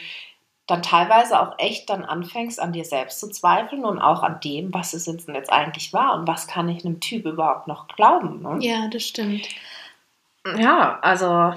dann 0.67 0.83
teilweise 0.83 1.39
auch 1.39 1.59
echt 1.59 1.91
dann 1.91 2.05
anfängst, 2.05 2.59
an 2.59 2.73
dir 2.73 2.85
selbst 2.85 3.21
zu 3.21 3.29
zweifeln 3.29 3.85
und 3.85 3.99
auch 3.99 4.23
an 4.23 4.41
dem, 4.41 4.73
was 4.73 4.95
es 4.95 5.05
jetzt, 5.05 5.29
jetzt 5.29 5.53
eigentlich 5.53 5.93
war 5.93 6.15
und 6.15 6.27
was 6.27 6.47
kann 6.47 6.69
ich 6.71 6.85
einem 6.85 7.01
Typ 7.01 7.27
überhaupt 7.27 7.67
noch 7.69 7.89
glauben. 7.89 8.41
Ne? 8.41 8.57
Ja, 8.61 8.89
das 8.89 9.03
stimmt. 9.03 9.47
Ja, 10.57 10.99
also 11.03 11.53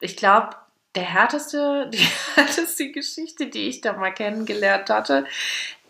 ich 0.00 0.16
glaube, 0.16 0.50
der 0.96 1.04
härteste, 1.04 1.90
die 1.92 2.06
härteste 2.34 2.90
Geschichte, 2.90 3.46
die 3.46 3.68
ich 3.68 3.80
da 3.80 3.92
mal 3.92 4.12
kennengelernt 4.12 4.90
hatte, 4.90 5.26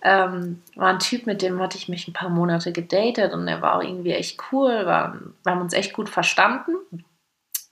ähm, 0.02 0.62
war 0.74 0.88
ein 0.88 0.98
Typ, 0.98 1.26
mit 1.26 1.42
dem 1.42 1.60
hatte 1.60 1.78
ich 1.78 1.88
mich 1.88 2.06
ein 2.06 2.12
paar 2.12 2.28
Monate 2.28 2.72
gedatet 2.72 3.32
und 3.32 3.48
er 3.48 3.62
war 3.62 3.76
auch 3.76 3.82
irgendwie 3.82 4.12
echt 4.12 4.38
cool, 4.52 4.86
war, 4.86 5.18
wir 5.42 5.52
haben 5.52 5.62
uns 5.62 5.72
echt 5.72 5.94
gut 5.94 6.08
verstanden. 6.08 6.76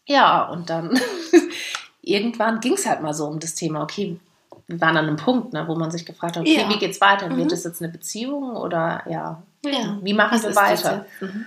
Ja, 0.06 0.42
und 0.44 0.68
dann 0.70 0.98
irgendwann 2.02 2.60
ging 2.60 2.74
es 2.74 2.86
halt 2.86 3.02
mal 3.02 3.14
so 3.14 3.26
um 3.26 3.38
das 3.38 3.54
Thema, 3.54 3.82
okay, 3.82 4.18
wir 4.66 4.80
waren 4.80 4.96
an 4.96 5.06
einem 5.06 5.16
Punkt, 5.16 5.52
ne, 5.52 5.68
wo 5.68 5.74
man 5.74 5.90
sich 5.90 6.06
gefragt 6.06 6.36
hat, 6.36 6.42
okay, 6.42 6.62
ja. 6.62 6.68
wie 6.68 6.78
geht's 6.78 7.00
weiter? 7.00 7.28
Mhm. 7.28 7.36
Wird 7.36 7.52
das 7.52 7.64
jetzt 7.64 7.82
eine 7.82 7.92
Beziehung 7.92 8.56
oder 8.56 9.02
ja, 9.08 9.42
ja. 9.64 9.98
wie 10.02 10.14
machen 10.14 10.42
Was 10.42 10.44
wir 10.44 10.56
weiter? 10.56 11.06
Mhm. 11.20 11.46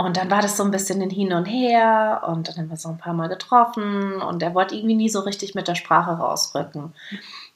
Und 0.00 0.16
dann 0.16 0.30
war 0.30 0.40
das 0.40 0.56
so 0.56 0.62
ein 0.62 0.70
bisschen 0.70 1.02
ein 1.02 1.10
Hin 1.10 1.32
und 1.32 1.46
Her 1.46 2.22
und 2.28 2.48
dann 2.48 2.56
haben 2.56 2.70
wir 2.70 2.76
so 2.76 2.88
ein 2.88 2.98
paar 2.98 3.14
Mal 3.14 3.28
getroffen 3.28 4.22
und 4.22 4.40
er 4.44 4.54
wollte 4.54 4.76
irgendwie 4.76 4.94
nie 4.94 5.08
so 5.08 5.20
richtig 5.20 5.56
mit 5.56 5.66
der 5.66 5.74
Sprache 5.74 6.12
rausrücken. 6.12 6.94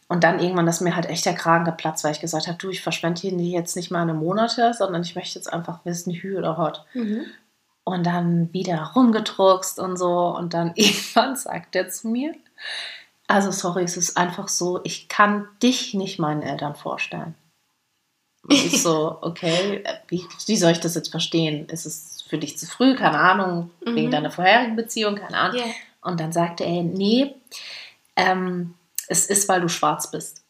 Und 0.08 0.24
dann 0.24 0.40
irgendwann 0.40 0.66
ist 0.66 0.80
mir 0.80 0.96
halt 0.96 1.06
echt 1.06 1.24
der 1.24 1.36
Kragen 1.36 1.64
geplatzt, 1.64 2.02
weil 2.02 2.10
ich 2.10 2.20
gesagt 2.20 2.48
habe, 2.48 2.58
du, 2.58 2.68
ich 2.70 2.82
verschwende 2.82 3.20
hier 3.20 3.38
jetzt 3.38 3.76
nicht 3.76 3.92
mal 3.92 4.02
eine 4.02 4.12
Monate, 4.12 4.74
sondern 4.74 5.02
ich 5.02 5.14
möchte 5.14 5.38
jetzt 5.38 5.52
einfach 5.52 5.84
wissen, 5.84 6.12
Hü 6.12 6.36
oder 6.36 6.58
Hot. 6.58 6.84
Mhm. 6.94 7.26
Und 7.84 8.04
dann 8.04 8.52
wieder 8.52 8.90
rumgedruckst 8.96 9.78
und 9.78 9.96
so. 9.96 10.36
Und 10.36 10.52
dann 10.52 10.72
irgendwann 10.74 11.36
sagt 11.36 11.76
er 11.76 11.90
zu 11.90 12.08
mir, 12.08 12.34
also 13.28 13.52
sorry, 13.52 13.84
es 13.84 13.96
ist 13.96 14.16
einfach 14.16 14.48
so, 14.48 14.80
ich 14.82 15.08
kann 15.08 15.46
dich 15.62 15.94
nicht 15.94 16.18
meinen 16.18 16.42
Eltern 16.42 16.74
vorstellen. 16.74 17.36
Und 18.42 18.52
ich 18.52 18.82
so, 18.82 19.16
okay, 19.22 19.84
wie, 20.08 20.26
wie 20.46 20.56
soll 20.56 20.72
ich 20.72 20.80
das 20.80 20.96
jetzt 20.96 21.12
verstehen? 21.12 21.68
Ist 21.68 21.86
es 21.86 22.11
für 22.32 22.38
dich 22.38 22.56
zu 22.56 22.64
früh, 22.64 22.96
keine 22.96 23.18
Ahnung, 23.18 23.70
mhm. 23.84 23.94
wegen 23.94 24.10
deiner 24.10 24.30
vorherigen 24.30 24.74
Beziehung, 24.74 25.16
keine 25.16 25.36
Ahnung. 25.36 25.58
Yeah. 25.58 25.74
Und 26.00 26.18
dann 26.18 26.32
sagte 26.32 26.64
er, 26.64 26.82
nee, 26.82 27.34
ähm, 28.16 28.72
es 29.06 29.26
ist, 29.26 29.50
weil 29.50 29.60
du 29.60 29.68
schwarz 29.68 30.10
bist. 30.10 30.42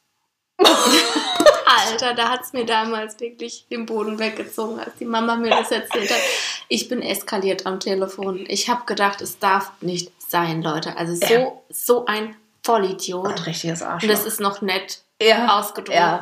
Alter, 0.60 2.14
da 2.14 2.28
hat 2.28 2.42
es 2.42 2.52
mir 2.52 2.64
damals 2.64 3.18
wirklich 3.18 3.66
den 3.68 3.84
Boden 3.86 4.20
weggezogen, 4.20 4.78
als 4.78 4.94
die 5.00 5.04
Mama 5.04 5.34
mir 5.34 5.50
das 5.50 5.72
erzählt 5.72 6.08
hat. 6.08 6.20
Ich 6.68 6.88
bin 6.88 7.02
eskaliert 7.02 7.66
am 7.66 7.80
Telefon. 7.80 8.44
Ich 8.46 8.68
habe 8.68 8.84
gedacht, 8.86 9.20
es 9.20 9.40
darf 9.40 9.72
nicht 9.80 10.12
sein, 10.30 10.62
Leute. 10.62 10.96
Also 10.96 11.16
so, 11.16 11.34
ja. 11.34 11.52
so 11.68 12.06
ein 12.06 12.36
Vollidiot. 12.62 13.26
Ein 13.26 13.38
richtiges 13.42 13.82
Arschloch. 13.82 14.08
Und 14.08 14.16
das 14.16 14.24
ist 14.24 14.38
noch 14.38 14.62
nett 14.62 15.02
ja. 15.20 15.58
ausgedrückt. 15.58 15.98
Ja. 15.98 16.20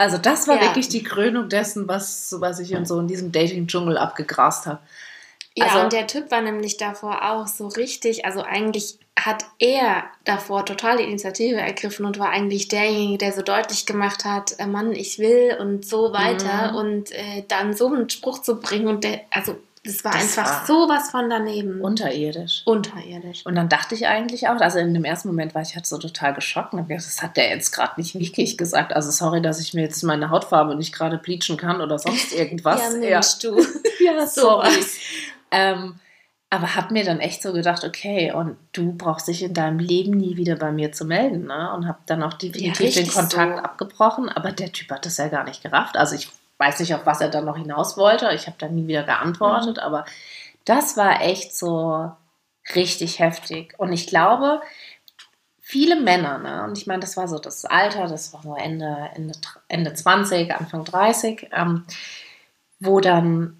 Also 0.00 0.16
das 0.16 0.48
war 0.48 0.56
ja. 0.56 0.62
wirklich 0.62 0.88
die 0.88 1.02
Krönung 1.02 1.50
dessen, 1.50 1.86
was, 1.86 2.34
was 2.38 2.58
ich 2.58 2.72
in 2.72 2.86
so 2.86 2.98
in 2.98 3.06
diesem 3.06 3.32
Dating-Dschungel 3.32 3.98
abgegrast 3.98 4.64
habe. 4.64 4.78
Ja, 5.54 5.66
also, 5.66 5.80
und 5.80 5.92
der 5.92 6.06
Typ 6.06 6.30
war 6.30 6.40
nämlich 6.40 6.78
davor 6.78 7.30
auch 7.30 7.46
so 7.46 7.68
richtig, 7.68 8.24
also 8.24 8.40
eigentlich 8.40 8.98
hat 9.14 9.44
er 9.58 10.04
davor 10.24 10.64
total 10.64 10.96
die 10.96 11.02
Initiative 11.02 11.60
ergriffen 11.60 12.06
und 12.06 12.18
war 12.18 12.30
eigentlich 12.30 12.68
derjenige, 12.68 13.18
der 13.18 13.32
so 13.32 13.42
deutlich 13.42 13.84
gemacht 13.84 14.24
hat, 14.24 14.58
äh, 14.58 14.66
Mann, 14.66 14.92
ich 14.92 15.18
will 15.18 15.58
und 15.60 15.84
so 15.84 16.14
weiter 16.14 16.72
mhm. 16.72 16.78
und 16.78 17.12
äh, 17.12 17.44
dann 17.48 17.74
so 17.74 17.88
einen 17.88 18.08
Spruch 18.08 18.40
zu 18.40 18.58
bringen 18.58 18.88
und 18.88 19.04
der, 19.04 19.20
also 19.28 19.58
das 19.82 20.04
war 20.04 20.12
das 20.12 20.36
einfach 20.36 20.60
war 20.60 20.66
sowas 20.66 21.10
von 21.10 21.30
daneben. 21.30 21.80
Unterirdisch. 21.80 22.62
Unterirdisch. 22.66 23.46
Und 23.46 23.54
dann 23.54 23.70
dachte 23.70 23.94
ich 23.94 24.06
eigentlich 24.06 24.46
auch, 24.48 24.60
also 24.60 24.78
in 24.78 24.92
dem 24.92 25.04
ersten 25.04 25.28
Moment 25.28 25.54
war 25.54 25.62
ich 25.62 25.74
halt 25.74 25.86
so 25.86 25.96
total 25.96 26.34
geschockt 26.34 26.74
und 26.74 26.86
gedacht, 26.86 27.06
das 27.06 27.22
hat 27.22 27.38
der 27.38 27.48
jetzt 27.48 27.70
gerade 27.72 27.98
nicht 27.98 28.14
wirklich 28.20 28.58
gesagt. 28.58 28.92
Also 28.92 29.10
sorry, 29.10 29.40
dass 29.40 29.58
ich 29.58 29.72
mir 29.72 29.82
jetzt 29.82 30.02
meine 30.02 30.28
Hautfarbe 30.28 30.74
nicht 30.74 30.94
gerade 30.94 31.16
bleachen 31.16 31.56
kann 31.56 31.80
oder 31.80 31.98
sonst 31.98 32.34
irgendwas. 32.34 32.80
ja, 32.92 32.98
Mensch, 32.98 33.42
ja. 33.42 33.50
du. 33.50 33.58
ja, 34.04 34.26
sorry. 34.26 34.68
ähm, 35.50 35.94
aber 36.50 36.74
hab 36.74 36.90
mir 36.90 37.04
dann 37.04 37.20
echt 37.20 37.40
so 37.40 37.52
gedacht, 37.52 37.84
okay, 37.84 38.32
und 38.32 38.56
du 38.72 38.92
brauchst 38.92 39.28
dich 39.28 39.42
in 39.42 39.54
deinem 39.54 39.78
Leben 39.78 40.10
nie 40.10 40.36
wieder 40.36 40.56
bei 40.56 40.72
mir 40.72 40.92
zu 40.92 41.04
melden, 41.06 41.46
ne? 41.46 41.72
Und 41.72 41.86
hab 41.86 42.06
dann 42.06 42.22
auch 42.24 42.34
definitiv 42.34 42.96
ja, 42.96 43.02
den 43.02 43.10
Kontakt 43.10 43.56
so. 43.56 43.62
abgebrochen. 43.62 44.28
Aber 44.28 44.52
der 44.52 44.72
Typ 44.72 44.90
hat 44.90 45.06
das 45.06 45.16
ja 45.16 45.28
gar 45.28 45.44
nicht 45.44 45.62
gerafft. 45.62 45.96
Also 45.96 46.16
ich 46.16 46.28
weiß 46.60 46.78
nicht, 46.80 46.94
auf 46.94 47.06
was 47.06 47.20
er 47.20 47.30
dann 47.30 47.46
noch 47.46 47.56
hinaus 47.56 47.96
wollte. 47.96 48.30
Ich 48.34 48.46
habe 48.46 48.56
dann 48.58 48.74
nie 48.74 48.86
wieder 48.86 49.02
geantwortet, 49.02 49.78
mhm. 49.78 49.82
aber 49.82 50.04
das 50.64 50.96
war 50.96 51.22
echt 51.22 51.56
so 51.56 52.12
richtig 52.74 53.18
heftig. 53.18 53.74
Und 53.78 53.92
ich 53.92 54.06
glaube, 54.06 54.60
viele 55.58 55.98
Männer, 55.98 56.38
ne, 56.38 56.64
und 56.64 56.76
ich 56.76 56.86
meine, 56.86 57.00
das 57.00 57.16
war 57.16 57.26
so 57.26 57.38
das 57.38 57.64
Alter, 57.64 58.06
das 58.06 58.32
war 58.34 58.42
so 58.42 58.54
Ende, 58.54 59.10
Ende, 59.14 59.32
Ende 59.68 59.94
20, 59.94 60.54
Anfang 60.54 60.84
30, 60.84 61.48
ähm, 61.52 61.86
wo 62.78 63.00
dann 63.00 63.56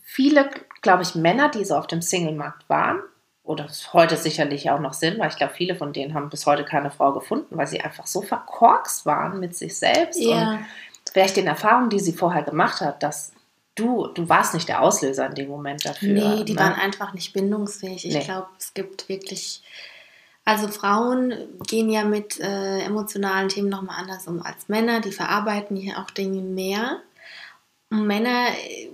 viele, 0.00 0.48
glaube 0.80 1.02
ich, 1.02 1.14
Männer, 1.14 1.48
die 1.48 1.64
so 1.64 1.74
auf 1.74 1.86
dem 1.86 2.02
Single-Markt 2.02 2.68
waren, 2.68 3.02
oder 3.44 3.66
heute 3.92 4.16
sicherlich 4.16 4.70
auch 4.70 4.78
noch 4.78 4.92
sind, 4.92 5.18
weil 5.18 5.28
ich 5.28 5.36
glaube, 5.36 5.54
viele 5.54 5.74
von 5.74 5.92
denen 5.92 6.14
haben 6.14 6.30
bis 6.30 6.46
heute 6.46 6.64
keine 6.64 6.90
Frau 6.90 7.12
gefunden, 7.12 7.56
weil 7.56 7.66
sie 7.66 7.80
einfach 7.80 8.06
so 8.06 8.22
verkorkst 8.22 9.04
waren 9.04 9.40
mit 9.40 9.56
sich 9.56 9.76
selbst 9.76 10.20
ja. 10.20 10.52
und 10.52 10.64
vielleicht 11.12 11.36
den 11.36 11.46
Erfahrungen, 11.46 11.90
die 11.90 12.00
sie 12.00 12.12
vorher 12.12 12.42
gemacht 12.42 12.80
hat, 12.80 13.02
dass 13.02 13.32
du, 13.74 14.08
du 14.08 14.28
warst 14.28 14.54
nicht 14.54 14.68
der 14.68 14.82
Auslöser 14.82 15.26
in 15.26 15.34
dem 15.34 15.48
Moment 15.48 15.84
dafür. 15.84 16.12
Nee, 16.12 16.44
die 16.44 16.54
ne? 16.54 16.60
waren 16.60 16.74
einfach 16.74 17.14
nicht 17.14 17.32
bindungsfähig. 17.32 18.06
Ich 18.06 18.14
nee. 18.14 18.24
glaube, 18.24 18.48
es 18.58 18.74
gibt 18.74 19.08
wirklich, 19.08 19.62
also 20.44 20.68
Frauen 20.68 21.34
gehen 21.66 21.90
ja 21.90 22.04
mit 22.04 22.40
äh, 22.40 22.80
emotionalen 22.80 23.48
Themen 23.48 23.68
nochmal 23.68 24.00
anders 24.00 24.26
um 24.26 24.42
als 24.42 24.68
Männer, 24.68 25.00
die 25.00 25.12
verarbeiten 25.12 25.76
hier 25.76 25.98
auch 25.98 26.10
Dinge 26.10 26.42
mehr. 26.42 27.00
Und 27.90 28.06
Männer 28.06 28.46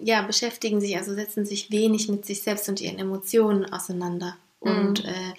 ja, 0.03 0.23
beschäftigen 0.23 0.81
sich, 0.81 0.97
also 0.97 1.15
setzen 1.15 1.47
sich 1.47 1.71
wenig 1.71 2.09
mit 2.09 2.27
sich 2.27 2.43
selbst 2.43 2.69
und 2.69 2.81
ihren 2.81 2.99
Emotionen 2.99 3.73
auseinander. 3.73 4.37
Mhm. 4.61 4.71
Und 4.71 5.05
äh, 5.05 5.35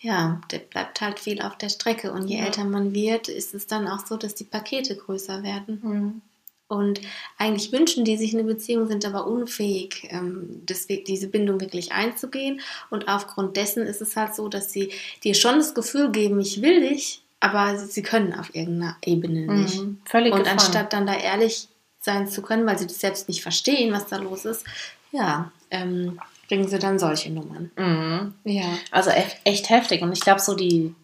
ja, 0.00 0.40
der 0.50 0.58
bleibt 0.58 1.00
halt 1.00 1.18
viel 1.18 1.42
auf 1.42 1.58
der 1.58 1.68
Strecke. 1.68 2.12
Und 2.12 2.28
je 2.28 2.38
ja. 2.38 2.44
älter 2.44 2.64
man 2.64 2.94
wird, 2.94 3.28
ist 3.28 3.54
es 3.54 3.66
dann 3.66 3.88
auch 3.88 4.06
so, 4.06 4.16
dass 4.16 4.34
die 4.34 4.44
Pakete 4.44 4.96
größer 4.96 5.42
werden. 5.42 5.80
Mhm. 5.82 6.22
Und 6.68 7.00
eigentlich 7.38 7.72
wünschen 7.72 8.04
die 8.04 8.18
sich 8.18 8.34
eine 8.34 8.44
Beziehung, 8.44 8.86
sind 8.88 9.06
aber 9.06 9.26
unfähig, 9.26 10.06
ähm, 10.10 10.62
deswegen, 10.68 11.04
diese 11.04 11.28
Bindung 11.28 11.60
wirklich 11.60 11.92
einzugehen. 11.92 12.60
Und 12.90 13.08
aufgrund 13.08 13.56
dessen 13.56 13.86
ist 13.86 14.02
es 14.02 14.16
halt 14.16 14.34
so, 14.34 14.48
dass 14.48 14.70
sie 14.70 14.92
dir 15.24 15.34
schon 15.34 15.56
das 15.56 15.74
Gefühl 15.74 16.12
geben, 16.12 16.38
ich 16.40 16.60
will 16.60 16.80
dich, 16.86 17.22
aber 17.40 17.78
sie 17.78 18.02
können 18.02 18.34
auf 18.34 18.54
irgendeiner 18.54 18.96
Ebene 19.02 19.46
nicht. 19.46 19.80
Mhm, 19.80 20.00
völlig 20.04 20.32
Und 20.32 20.40
gefangen. 20.40 20.58
anstatt 20.58 20.92
dann 20.92 21.06
da 21.06 21.14
ehrlich 21.14 21.68
sein 22.00 22.28
zu 22.28 22.42
können, 22.42 22.66
weil 22.66 22.78
sie 22.78 22.86
das 22.86 23.00
selbst 23.00 23.28
nicht 23.28 23.42
verstehen, 23.42 23.92
was 23.92 24.06
da 24.06 24.18
los 24.18 24.44
ist, 24.44 24.64
ja, 25.10 25.50
ähm, 25.70 26.20
bringen 26.48 26.66
sie 26.66 26.78
dann 26.78 26.98
solche 26.98 27.30
Nummern. 27.30 27.70
Mhm. 27.76 28.34
Ja. 28.44 28.66
Also 28.90 29.10
echt 29.44 29.70
heftig. 29.70 30.02
Und 30.02 30.12
ich 30.12 30.20
glaube, 30.20 30.40
so 30.40 30.54
die, 30.54 30.94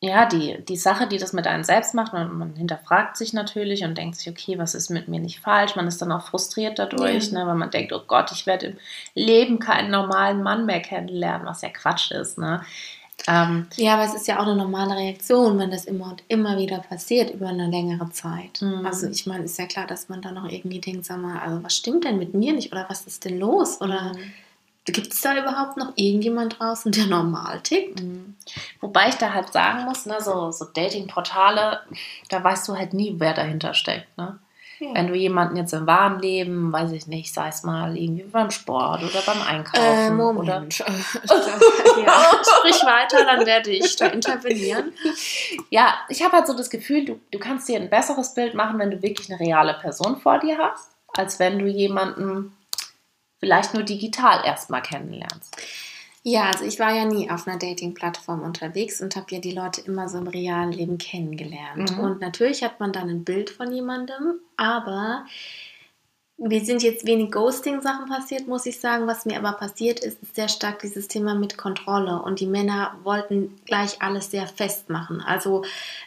ja, 0.00 0.26
die, 0.26 0.58
die 0.64 0.76
Sache, 0.76 1.06
die 1.06 1.18
das 1.18 1.32
mit 1.32 1.46
einem 1.46 1.62
selbst 1.62 1.94
macht, 1.94 2.12
man, 2.12 2.36
man, 2.36 2.56
hinterfragt 2.56 3.16
sich 3.16 3.32
natürlich 3.32 3.84
und 3.84 3.96
denkt 3.96 4.16
sich, 4.16 4.28
okay, 4.28 4.58
was 4.58 4.74
ist 4.74 4.90
mit 4.90 5.08
mir 5.08 5.20
nicht 5.20 5.40
falsch? 5.40 5.76
Man 5.76 5.86
ist 5.86 6.02
dann 6.02 6.10
auch 6.10 6.26
frustriert 6.26 6.78
dadurch, 6.78 7.30
ja. 7.30 7.38
ne, 7.38 7.46
weil 7.46 7.54
man 7.54 7.70
denkt, 7.70 7.92
oh 7.92 8.02
Gott, 8.06 8.32
ich 8.32 8.46
werde 8.46 8.66
im 8.66 8.76
Leben 9.14 9.58
keinen 9.60 9.90
normalen 9.90 10.42
Mann 10.42 10.66
mehr 10.66 10.80
kennenlernen, 10.80 11.46
was 11.46 11.62
ja 11.62 11.68
Quatsch 11.68 12.10
ist. 12.10 12.38
Ne? 12.38 12.62
Ähm, 13.28 13.66
ja, 13.76 13.94
aber 13.94 14.04
es 14.04 14.14
ist 14.14 14.26
ja 14.26 14.40
auch 14.40 14.46
eine 14.46 14.56
normale 14.56 14.96
Reaktion, 14.96 15.58
wenn 15.58 15.70
das 15.70 15.84
immer 15.84 16.06
und 16.06 16.24
immer 16.28 16.58
wieder 16.58 16.78
passiert 16.78 17.30
über 17.30 17.48
eine 17.48 17.68
längere 17.68 18.08
Zeit. 18.10 18.62
Mhm. 18.62 18.86
Also 18.86 19.06
ich 19.06 19.26
meine, 19.26 19.44
ist 19.44 19.58
ja 19.58 19.66
klar, 19.66 19.86
dass 19.86 20.08
man 20.08 20.22
dann 20.22 20.34
noch 20.34 20.50
irgendwie 20.50 20.80
denkt, 20.80 21.04
sag 21.04 21.18
mal, 21.18 21.38
also 21.38 21.62
was 21.62 21.76
stimmt 21.76 22.04
denn 22.04 22.18
mit 22.18 22.32
mir 22.32 22.54
nicht 22.54 22.72
oder 22.72 22.86
was 22.88 23.06
ist 23.06 23.26
denn 23.26 23.38
los? 23.38 23.80
Oder 23.82 24.14
mhm 24.14 24.32
Gibt 24.92 25.12
es 25.12 25.20
da 25.20 25.36
überhaupt 25.36 25.76
noch 25.76 25.92
irgendjemand 25.96 26.58
draußen, 26.58 26.92
der 26.92 27.06
normal 27.06 27.60
tickt? 27.60 28.00
Mhm. 28.00 28.36
Wobei 28.80 29.08
ich 29.08 29.16
da 29.16 29.32
halt 29.32 29.52
sagen 29.52 29.84
muss, 29.84 30.06
ne, 30.06 30.16
so, 30.20 30.50
so 30.50 30.64
Dating-Portale, 30.64 31.80
da 32.28 32.44
weißt 32.44 32.68
du 32.68 32.76
halt 32.76 32.94
nie, 32.94 33.14
wer 33.18 33.34
dahinter 33.34 33.74
steckt. 33.74 34.16
Ne? 34.16 34.38
Ja. 34.80 34.94
Wenn 34.94 35.08
du 35.08 35.14
jemanden 35.14 35.56
jetzt 35.56 35.74
im 35.74 35.86
wahren 35.86 36.20
Leben, 36.20 36.72
weiß 36.72 36.92
ich 36.92 37.06
nicht, 37.06 37.34
sei 37.34 37.48
es 37.48 37.64
mal 37.64 37.98
irgendwie 37.98 38.22
beim 38.22 38.50
Sport 38.50 39.02
oder 39.02 39.20
beim 39.26 39.42
Einkaufen. 39.42 39.84
Äh, 39.84 40.10
Moment. 40.10 40.80
Oder 40.80 40.88
ja, 42.06 42.32
sprich 42.42 42.82
weiter, 42.82 43.26
dann 43.26 43.44
werde 43.44 43.70
ich 43.70 43.94
da 43.96 44.06
intervenieren. 44.06 44.94
Ja, 45.68 45.94
ich 46.08 46.24
habe 46.24 46.38
halt 46.38 46.46
so 46.46 46.56
das 46.56 46.70
Gefühl, 46.70 47.04
du, 47.04 47.20
du 47.30 47.38
kannst 47.38 47.68
dir 47.68 47.78
ein 47.78 47.90
besseres 47.90 48.32
Bild 48.32 48.54
machen, 48.54 48.78
wenn 48.78 48.90
du 48.90 49.02
wirklich 49.02 49.30
eine 49.30 49.38
reale 49.38 49.74
Person 49.74 50.18
vor 50.18 50.38
dir 50.38 50.56
hast, 50.56 50.92
als 51.14 51.38
wenn 51.38 51.58
du 51.58 51.66
jemanden 51.66 52.56
vielleicht 53.40 53.74
nur 53.74 53.82
digital 53.82 54.44
erstmal 54.44 54.82
kennenlernst. 54.82 55.56
Ja, 56.22 56.50
also 56.50 56.64
ich 56.64 56.78
war 56.78 56.94
ja 56.94 57.06
nie 57.06 57.30
auf 57.30 57.48
einer 57.48 57.58
Dating-Plattform 57.58 58.42
unterwegs 58.42 59.00
und 59.00 59.16
habe 59.16 59.26
ja 59.30 59.40
die 59.40 59.52
Leute 59.52 59.80
immer 59.80 60.08
so 60.08 60.18
im 60.18 60.26
realen 60.26 60.70
Leben 60.70 60.98
kennengelernt. 60.98 61.96
Mhm. 61.96 61.98
Und 61.98 62.20
natürlich 62.20 62.62
hat 62.62 62.78
man 62.78 62.92
dann 62.92 63.08
ein 63.08 63.24
Bild 63.24 63.48
von 63.48 63.72
jemandem, 63.72 64.38
aber 64.58 65.24
mir 66.42 66.64
sind 66.64 66.82
jetzt 66.82 67.06
wenig 67.06 67.30
Ghosting-Sachen 67.32 68.08
passiert, 68.08 68.48
muss 68.48 68.64
ich 68.64 68.80
sagen. 68.80 69.06
Was 69.06 69.26
mir 69.26 69.36
aber 69.36 69.52
passiert 69.52 70.00
ist, 70.00 70.22
ist 70.22 70.34
sehr 70.34 70.48
stark 70.48 70.80
dieses 70.80 71.06
Thema 71.06 71.34
mit 71.34 71.58
Kontrolle. 71.58 72.22
Und 72.22 72.40
die 72.40 72.46
Männer 72.46 72.96
wollten 73.02 73.60
gleich 73.66 74.00
alles 74.00 74.30
sehr 74.30 74.46
festmachen. 74.46 75.20
Also 75.20 75.64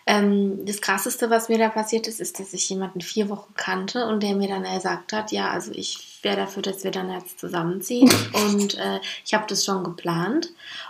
ähm, 0.07 0.65
das 0.65 0.81
Krasseste, 0.81 1.29
was 1.29 1.49
mir 1.49 1.59
da 1.59 1.69
passiert 1.69 2.07
ist, 2.07 2.19
ist, 2.19 2.39
dass 2.39 2.51
ich 2.53 2.67
jemanden 2.67 3.01
vier 3.01 3.29
Wochen 3.29 3.53
kannte 3.55 4.07
und 4.07 4.23
der 4.23 4.33
mir 4.35 4.47
dann 4.47 4.63
gesagt 4.63 5.13
hat, 5.13 5.31
ja, 5.31 5.51
also 5.51 5.71
ich 5.71 6.17
wäre 6.23 6.37
dafür, 6.37 6.63
dass 6.63 6.83
wir 6.83 6.91
dann 6.91 7.11
jetzt 7.11 7.39
zusammenziehen. 7.39 8.11
und 8.33 8.73
äh, 8.79 9.01
ich 9.23 9.35
habe 9.35 9.45
das 9.47 9.63
schon 9.63 9.83
geplant. 9.83 10.49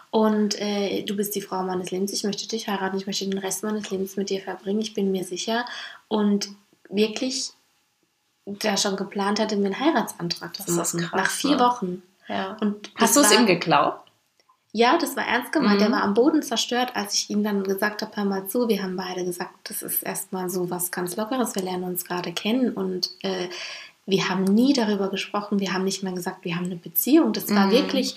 Und 0.10 0.60
äh, 0.62 1.03
du 1.03 1.17
bist 1.17 1.36
die 1.36 1.41
Frau 1.41 1.63
meines 1.63 1.91
Lebens. 1.91 2.13
Ich 2.13 2.23
möchte 2.23 2.47
dich 2.47 2.69
heiraten. 2.69 2.95
Ich 2.95 3.08
möchte 3.08 3.27
den 3.27 3.39
Rest 3.39 3.63
meines 3.63 3.89
Lebens 3.91 4.15
mit 4.15 4.29
dir 4.29 4.39
verbringen. 4.39 4.79
Ich 4.79 4.93
bin 4.93 5.12
mir 5.12 5.25
sicher. 5.25 5.65
Und 6.08 6.47
wirklich 6.88 7.51
der 8.45 8.77
schon 8.77 8.95
geplant 8.95 9.39
hatte, 9.39 9.56
mir 9.56 9.67
einen 9.67 9.79
Heiratsantrag 9.79 10.56
zu 10.56 10.71
machen. 10.71 11.01
Krass, 11.01 11.13
nach 11.13 11.29
vier 11.29 11.58
ne? 11.58 11.60
Wochen. 11.60 12.03
Ja. 12.27 12.58
Und 12.60 12.91
Hast 12.95 13.15
du 13.15 13.21
es 13.21 13.32
ihm 13.32 13.45
geglaubt? 13.45 14.03
Ja, 14.75 14.97
das 14.97 15.15
war 15.15 15.25
ernst 15.25 15.51
gemeint. 15.51 15.75
Mhm. 15.75 15.84
Der 15.84 15.91
war 15.91 16.03
am 16.03 16.15
Boden 16.15 16.41
zerstört, 16.41 16.95
als 16.95 17.13
ich 17.13 17.29
ihm 17.29 17.43
dann 17.43 17.63
gesagt 17.63 18.01
habe, 18.01 18.15
hör 18.15 18.25
mal 18.25 18.47
zu, 18.47 18.67
wir 18.67 18.82
haben 18.82 18.95
beide 18.95 19.23
gesagt, 19.23 19.53
das 19.65 19.84
ist 19.84 20.01
erstmal 20.01 20.49
so 20.49 20.69
was 20.71 20.91
ganz 20.91 21.15
Lockeres, 21.15 21.53
wir 21.53 21.62
lernen 21.62 21.84
uns 21.84 22.06
gerade 22.06 22.34
kennen 22.34 22.73
und 22.73 23.12
äh, 23.21 23.49
wir 24.06 24.29
haben 24.29 24.43
nie 24.43 24.73
darüber 24.73 25.10
gesprochen, 25.10 25.60
wir 25.60 25.73
haben 25.73 25.84
nicht 25.84 26.01
mehr 26.01 26.13
gesagt, 26.13 26.43
wir 26.43 26.56
haben 26.56 26.65
eine 26.65 26.75
Beziehung. 26.75 27.34
Das 27.34 27.49
war 27.53 27.67
mhm. 27.67 27.71
wirklich, 27.71 28.15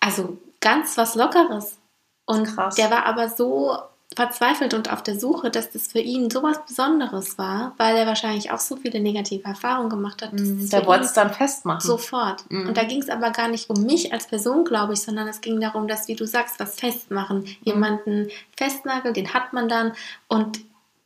also 0.00 0.38
ganz 0.60 0.96
was 0.96 1.14
Lockeres. 1.14 1.76
Und 2.24 2.46
Krass. 2.46 2.76
der 2.76 2.90
war 2.90 3.04
aber 3.06 3.28
so 3.28 3.76
verzweifelt 4.16 4.74
und 4.74 4.92
auf 4.92 5.02
der 5.02 5.18
Suche, 5.18 5.50
dass 5.50 5.70
das 5.70 5.88
für 5.88 6.00
ihn 6.00 6.30
so 6.30 6.42
was 6.42 6.64
Besonderes 6.66 7.38
war, 7.38 7.74
weil 7.76 7.96
er 7.96 8.06
wahrscheinlich 8.06 8.50
auch 8.50 8.58
so 8.58 8.76
viele 8.76 8.98
negative 8.98 9.44
Erfahrungen 9.44 9.88
gemacht 9.88 10.20
hat. 10.22 10.32
Mm, 10.32 10.68
der 10.68 10.84
wollte 10.86 11.04
es 11.04 11.12
dann 11.12 11.32
festmachen. 11.32 11.80
Sofort. 11.80 12.44
Mm. 12.50 12.68
Und 12.68 12.76
da 12.76 12.82
ging 12.82 13.00
es 13.00 13.08
aber 13.08 13.30
gar 13.30 13.46
nicht 13.46 13.70
um 13.70 13.84
mich 13.84 14.12
als 14.12 14.26
Person, 14.26 14.64
glaube 14.64 14.94
ich, 14.94 15.00
sondern 15.00 15.28
es 15.28 15.40
ging 15.40 15.60
darum, 15.60 15.86
dass, 15.86 16.08
wie 16.08 16.16
du 16.16 16.26
sagst, 16.26 16.58
was 16.58 16.74
festmachen. 16.74 17.40
Mm. 17.40 17.56
Jemanden 17.62 18.28
festnageln, 18.56 19.14
den 19.14 19.32
hat 19.32 19.52
man 19.52 19.68
dann 19.68 19.92
und 20.26 20.58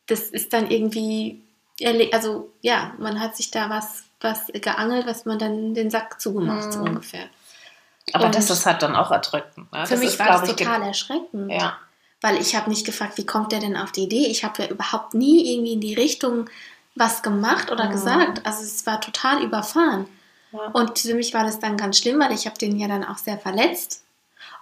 das 0.07 0.23
ist 0.23 0.55
dann 0.55 0.71
irgendwie, 0.71 1.43
also 2.12 2.51
ja, 2.62 2.95
man 2.99 3.21
hat 3.21 3.37
sich 3.37 3.51
da 3.51 3.69
was, 3.69 4.05
was 4.21 4.47
geangelt, 4.47 5.07
was 5.07 5.27
man 5.27 5.38
dann 5.38 5.75
den 5.75 5.90
Sack 5.90 6.23
zugemacht, 6.23 6.73
so 6.73 6.79
mm. 6.79 6.88
ungefähr. 6.88 7.27
Aber 8.14 8.27
und 8.27 8.35
das 8.35 8.49
ist 8.49 8.64
halt 8.64 8.83
dann 8.83 8.97
auch 8.97 9.11
erdrückend. 9.11 9.71
Ne? 9.73 9.87
Für 9.87 9.95
das 9.95 10.01
mich 10.01 10.09
ist, 10.11 10.19
war 10.19 10.40
das 10.40 10.57
total 10.57 10.83
erschreckend. 10.83 11.53
Ja 11.53 11.79
weil 12.25 12.41
ich 12.41 12.57
habe 12.57 12.71
nicht 12.71 12.87
gefragt, 12.87 13.19
wie 13.19 13.27
kommt 13.27 13.53
der 13.53 13.61
denn 13.61 13.77
auf 13.77 13.93
die 13.93 14.05
Idee? 14.05 14.29
Ich 14.29 14.45
habe 14.45 14.63
ja 14.63 14.71
überhaupt 14.71 15.13
nie 15.13 15.53
irgendwie 15.53 15.75
in 15.75 15.83
die 15.83 15.93
Richtung 15.93 16.49
was 16.95 17.23
gemacht 17.23 17.71
oder 17.71 17.85
mhm. 17.85 17.91
gesagt. 17.91 18.47
Also 18.47 18.63
es 18.63 18.87
war 18.87 18.99
total 19.03 19.45
überfahren. 19.45 20.07
Ja. 20.51 20.69
Und 20.73 20.99
für 20.99 21.13
mich 21.13 21.35
war 21.35 21.45
das 21.45 21.61
dann 21.61 21.77
ganz 21.77 21.99
schlimm, 21.99 22.19
weil 22.19 22.33
ich 22.33 22.47
habe 22.47 22.57
den 22.57 22.79
ja 22.79 22.89
dann 22.89 23.05
auch 23.05 23.19
sehr 23.19 23.37
verletzt. 23.37 24.05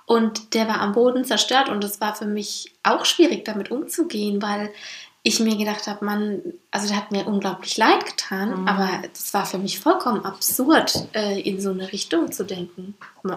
Und 0.07 0.55
der 0.55 0.67
war 0.67 0.81
am 0.81 0.91
Boden 0.91 1.25
zerstört 1.25 1.69
und 1.69 1.85
es 1.85 2.01
war 2.01 2.17
für 2.17 2.25
mich 2.27 2.75
auch 2.83 3.05
schwierig, 3.05 3.45
damit 3.45 3.71
umzugehen, 3.71 4.43
weil 4.43 4.75
ich 5.25 5.39
mir 5.39 5.57
gedacht 5.57 5.87
habe, 5.87 6.05
man, 6.05 6.43
also 6.73 6.89
der 6.89 6.97
hat 6.97 7.13
mir 7.13 7.27
unglaublich 7.27 7.77
leid 7.77 8.05
getan, 8.05 8.63
mhm. 8.63 8.69
aber 8.69 8.89
das 9.13 9.33
war 9.33 9.47
für 9.47 9.59
mich 9.59 9.79
vollkommen 9.79 10.25
absurd, 10.25 11.07
äh, 11.15 11.41
in 11.41 11.61
so 11.61 11.71
eine 11.71 11.93
Richtung 11.93 12.33
zu 12.33 12.45
denken. 12.45 12.95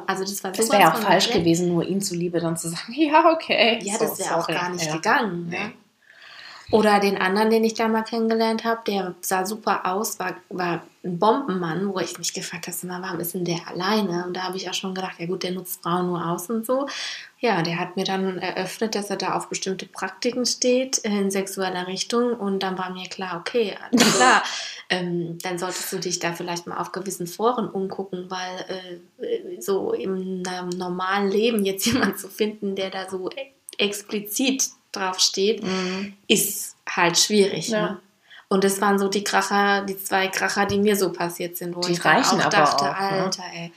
Also 0.07 0.23
das 0.23 0.43
war 0.43 0.51
Das 0.51 0.71
wäre 0.71 0.81
ja 0.81 0.93
auch 0.93 0.97
falsch 0.97 1.29
gewesen, 1.29 1.67
nur 1.67 1.85
ihm 1.85 2.01
zuliebe 2.01 2.39
dann 2.39 2.57
zu 2.57 2.69
sagen, 2.69 2.93
ja, 2.95 3.31
okay. 3.31 3.79
Ja, 3.83 3.93
so, 3.93 4.05
das 4.05 4.19
wäre 4.19 4.37
auch 4.37 4.47
gar 4.47 4.69
nicht 4.69 4.87
ja. 4.87 4.95
gegangen. 4.95 5.49
Ne? 5.49 5.73
Oder 6.71 6.99
den 6.99 7.17
anderen, 7.17 7.51
den 7.51 7.63
ich 7.63 7.75
da 7.75 7.87
mal 7.87 8.03
kennengelernt 8.03 8.63
habe, 8.63 8.81
der 8.87 9.15
sah 9.21 9.45
super 9.45 9.85
aus, 9.85 10.17
war, 10.19 10.35
war 10.49 10.81
ein 11.03 11.19
Bombenmann, 11.19 11.93
wo 11.93 11.99
ich 11.99 12.17
mich 12.17 12.33
gefragt 12.33 12.67
habe, 12.67 13.01
warum 13.01 13.19
ist 13.19 13.35
denn 13.35 13.45
der 13.45 13.67
alleine? 13.67 14.25
Und 14.25 14.35
da 14.35 14.43
habe 14.43 14.57
ich 14.57 14.67
auch 14.67 14.73
schon 14.73 14.95
gedacht, 14.95 15.19
ja 15.19 15.27
gut, 15.27 15.43
der 15.43 15.51
nutzt 15.51 15.83
Frauen 15.83 16.07
nur 16.07 16.25
aus 16.25 16.49
und 16.49 16.65
so. 16.65 16.87
Ja, 17.39 17.61
der 17.61 17.77
hat 17.77 17.95
mir 17.95 18.05
dann 18.05 18.39
eröffnet, 18.39 18.95
dass 18.95 19.11
er 19.11 19.17
da 19.17 19.35
auf 19.35 19.49
bestimmte 19.49 19.85
Praktiken 19.85 20.47
steht 20.47 20.97
in 20.99 21.29
sexueller 21.29 21.85
Richtung 21.85 22.33
und 22.33 22.63
dann 22.63 22.77
war 22.79 22.89
mir 22.89 23.07
klar, 23.07 23.37
okay, 23.39 23.77
alles 23.91 24.15
klar, 24.15 24.41
ähm, 24.89 25.37
dann 25.43 25.59
solltest 25.59 25.93
du 25.93 25.99
dich 25.99 26.17
da 26.17 26.33
vielleicht 26.33 26.65
mal 26.65 26.77
auf 26.77 26.91
gewissen 26.91 27.27
Foren 27.27 27.69
umgucken, 27.69 28.31
weil 28.31 28.99
äh, 29.19 29.61
so 29.61 29.93
im 29.93 30.41
normalen 30.41 31.29
Leben 31.29 31.63
jetzt 31.63 31.85
jemand 31.85 32.17
zu 32.17 32.27
finden, 32.27 32.75
der 32.75 32.89
da 32.89 33.07
so 33.07 33.29
explizit 33.77 34.69
drauf 34.95 35.19
steht, 35.19 35.63
mhm. 35.63 36.13
ist 36.27 36.75
halt 36.87 37.17
schwierig. 37.17 37.69
Ja. 37.69 37.81
Ne? 37.81 37.97
Und 38.47 38.63
das 38.63 38.79
waren 38.79 38.99
so 38.99 39.07
die 39.07 39.23
Kracher, 39.23 39.81
die 39.81 39.97
zwei 39.97 40.27
Kracher, 40.27 40.65
die 40.65 40.77
mir 40.77 40.95
so 40.95 41.11
passiert 41.11 41.57
sind, 41.57 41.75
wo 41.75 41.81
die 41.81 41.93
ich 41.93 42.05
reichen 42.05 42.41
auch 42.41 42.49
dachte, 42.49 42.85
auch, 42.85 42.99
ne? 42.99 43.23
Alter, 43.23 43.43
ey. 43.53 43.71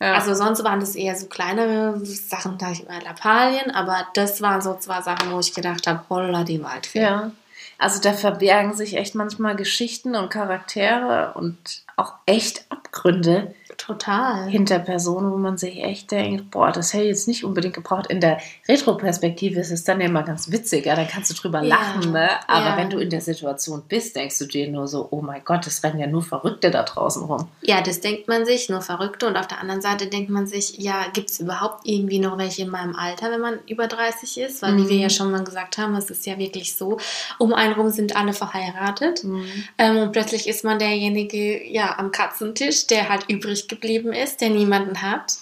Ja. 0.00 0.14
Also 0.14 0.34
sonst 0.34 0.62
waren 0.64 0.80
das 0.80 0.94
eher 0.96 1.16
so 1.16 1.26
kleinere 1.26 2.04
Sachen, 2.04 2.58
da 2.58 2.70
ich 2.72 2.86
mal 2.86 3.02
Lappalien, 3.02 3.70
aber 3.70 4.06
das 4.14 4.42
waren 4.42 4.60
so 4.60 4.76
zwei 4.76 5.00
Sachen, 5.00 5.30
wo 5.32 5.40
ich 5.40 5.54
gedacht 5.54 5.86
habe, 5.86 6.04
holla 6.10 6.44
die 6.44 6.62
Waldfee. 6.62 7.00
Ja. 7.00 7.30
Also 7.78 8.00
da 8.00 8.12
verbergen 8.12 8.74
sich 8.74 8.96
echt 8.96 9.14
manchmal 9.14 9.56
Geschichten 9.56 10.14
und 10.14 10.30
Charaktere 10.30 11.32
und 11.34 11.83
auch 11.96 12.14
echt 12.26 12.66
Abgründe, 12.70 13.54
Total. 13.76 14.48
Hinter 14.48 14.78
Personen, 14.78 15.32
wo 15.32 15.36
man 15.36 15.58
sich 15.58 15.82
echt 15.82 16.10
denkt, 16.10 16.50
boah, 16.50 16.70
das 16.70 16.92
hätte 16.92 17.04
ich 17.04 17.10
jetzt 17.10 17.28
nicht 17.28 17.44
unbedingt 17.44 17.74
gebraucht. 17.74 18.06
In 18.06 18.20
der 18.20 18.38
Retroperspektive 18.68 19.60
ist 19.60 19.70
es 19.70 19.84
dann 19.84 20.00
ja 20.00 20.06
immer 20.06 20.22
ganz 20.22 20.50
witzig, 20.50 20.86
ja, 20.86 20.94
dann 20.94 21.08
kannst 21.08 21.30
du 21.30 21.34
drüber 21.34 21.62
ja. 21.62 21.68
lachen, 21.68 22.12
ne? 22.12 22.28
Aber 22.48 22.66
ja. 22.66 22.76
wenn 22.76 22.90
du 22.90 22.98
in 22.98 23.10
der 23.10 23.20
Situation 23.20 23.82
bist, 23.88 24.16
denkst 24.16 24.38
du 24.38 24.46
dir 24.46 24.68
nur 24.70 24.86
so, 24.86 25.08
oh 25.10 25.20
mein 25.20 25.42
Gott, 25.44 25.66
es 25.66 25.82
rennen 25.82 25.98
ja 25.98 26.06
nur 26.06 26.22
Verrückte 26.22 26.70
da 26.70 26.82
draußen 26.82 27.24
rum. 27.24 27.48
Ja, 27.62 27.80
das 27.80 28.00
denkt 28.00 28.28
man 28.28 28.46
sich, 28.46 28.68
nur 28.68 28.80
Verrückte. 28.80 29.26
Und 29.26 29.36
auf 29.36 29.48
der 29.48 29.60
anderen 29.60 29.82
Seite 29.82 30.06
denkt 30.06 30.30
man 30.30 30.46
sich, 30.46 30.78
ja, 30.78 31.06
gibt 31.12 31.30
es 31.30 31.40
überhaupt 31.40 31.80
irgendwie 31.84 32.20
noch 32.20 32.38
welche 32.38 32.62
in 32.62 32.70
meinem 32.70 32.94
Alter, 32.94 33.30
wenn 33.30 33.40
man 33.40 33.58
über 33.68 33.86
30 33.86 34.38
ist? 34.38 34.62
Weil, 34.62 34.72
mhm. 34.72 34.84
wie 34.84 34.88
wir 34.90 34.96
ja 34.96 35.06
mhm. 35.06 35.10
schon 35.10 35.30
mal 35.30 35.44
gesagt 35.44 35.78
haben, 35.78 35.94
es 35.96 36.10
ist 36.10 36.26
ja 36.26 36.38
wirklich 36.38 36.76
so, 36.76 36.98
um 37.38 37.52
einen 37.52 37.74
rum 37.74 37.90
sind 37.90 38.16
alle 38.16 38.32
verheiratet. 38.32 39.24
Mhm. 39.24 39.44
Ähm, 39.78 39.96
und 39.98 40.12
plötzlich 40.12 40.48
ist 40.48 40.64
man 40.64 40.78
derjenige, 40.78 41.62
ja, 41.66 41.83
am 41.92 42.10
Katzentisch, 42.10 42.86
der 42.86 43.08
halt 43.08 43.28
übrig 43.28 43.68
geblieben 43.68 44.12
ist, 44.12 44.40
der 44.40 44.50
niemanden 44.50 45.02
hat. 45.02 45.34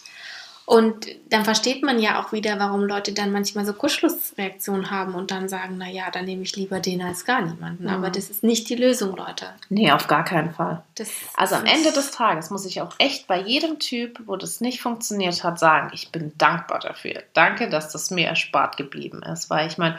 Und 0.65 1.09
dann 1.29 1.45
versteht 1.45 1.83
man 1.83 1.99
ja 1.99 2.23
auch 2.23 2.33
wieder, 2.33 2.59
warum 2.59 2.85
Leute 2.85 3.13
dann 3.13 3.33
manchmal 3.33 3.67
so 3.67 3.73
Kuschlussreaktionen 3.73 4.91
haben 4.91 5.15
und 5.15 5.33
dann 5.33 5.49
sagen, 5.49 5.77
naja, 5.77 6.05
dann 6.13 6.25
nehme 6.25 6.43
ich 6.43 6.55
lieber 6.55 6.79
den 6.79 7.03
als 7.03 7.25
gar 7.25 7.43
niemanden. 7.43 7.85
Mhm. 7.85 7.91
Aber 7.91 8.11
das 8.11 8.31
ist 8.31 8.45
nicht 8.45 8.69
die 8.69 8.77
Lösung, 8.77 9.17
Leute. 9.17 9.51
Nee, 9.71 9.91
auf 9.91 10.07
gar 10.07 10.25
keinen 10.25 10.55
Fall. 10.55 10.83
Das 10.95 11.11
also 11.35 11.57
am 11.57 11.67
Ende 11.67 11.93
des 11.93 12.13
Tages 12.13 12.51
muss 12.51 12.65
ich 12.65 12.81
auch 12.81 12.95
echt 12.99 13.27
bei 13.27 13.41
jedem 13.41 13.81
Typ, 13.81 14.21
wo 14.27 14.37
das 14.37 14.61
nicht 14.61 14.81
funktioniert 14.81 15.43
hat, 15.43 15.59
sagen, 15.59 15.91
ich 15.93 16.13
bin 16.13 16.33
dankbar 16.39 16.79
dafür. 16.79 17.23
Danke, 17.33 17.69
dass 17.69 17.91
das 17.91 18.11
mir 18.11 18.29
erspart 18.29 18.77
geblieben 18.77 19.23
ist. 19.25 19.51
Weil 19.51 19.67
ich 19.67 19.79
meine, 19.79 19.99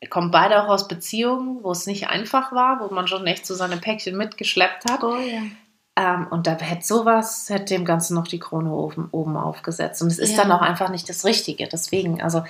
wir 0.00 0.08
kommen 0.08 0.30
beide 0.30 0.62
auch 0.62 0.68
aus 0.68 0.88
Beziehungen, 0.88 1.62
wo 1.62 1.70
es 1.72 1.86
nicht 1.86 2.08
einfach 2.08 2.50
war, 2.52 2.80
wo 2.80 2.92
man 2.94 3.08
schon 3.08 3.26
echt 3.26 3.44
so 3.44 3.54
seine 3.54 3.76
Päckchen 3.76 4.16
mitgeschleppt 4.16 4.90
hat. 4.90 5.04
Oh 5.04 5.16
ja. 5.16 5.42
Ähm, 5.98 6.28
und 6.30 6.46
da 6.46 6.56
hätte 6.56 6.86
sowas, 6.86 7.50
hätte 7.50 7.74
dem 7.74 7.84
Ganzen 7.84 8.14
noch 8.14 8.28
die 8.28 8.38
Krone 8.38 8.72
oben, 8.72 9.08
oben 9.10 9.36
aufgesetzt. 9.36 10.00
Und 10.00 10.08
es 10.08 10.20
ist 10.20 10.36
ja. 10.36 10.42
dann 10.42 10.52
auch 10.52 10.62
einfach 10.62 10.90
nicht 10.90 11.08
das 11.08 11.24
Richtige. 11.24 11.66
Deswegen, 11.66 12.22
also 12.22 12.44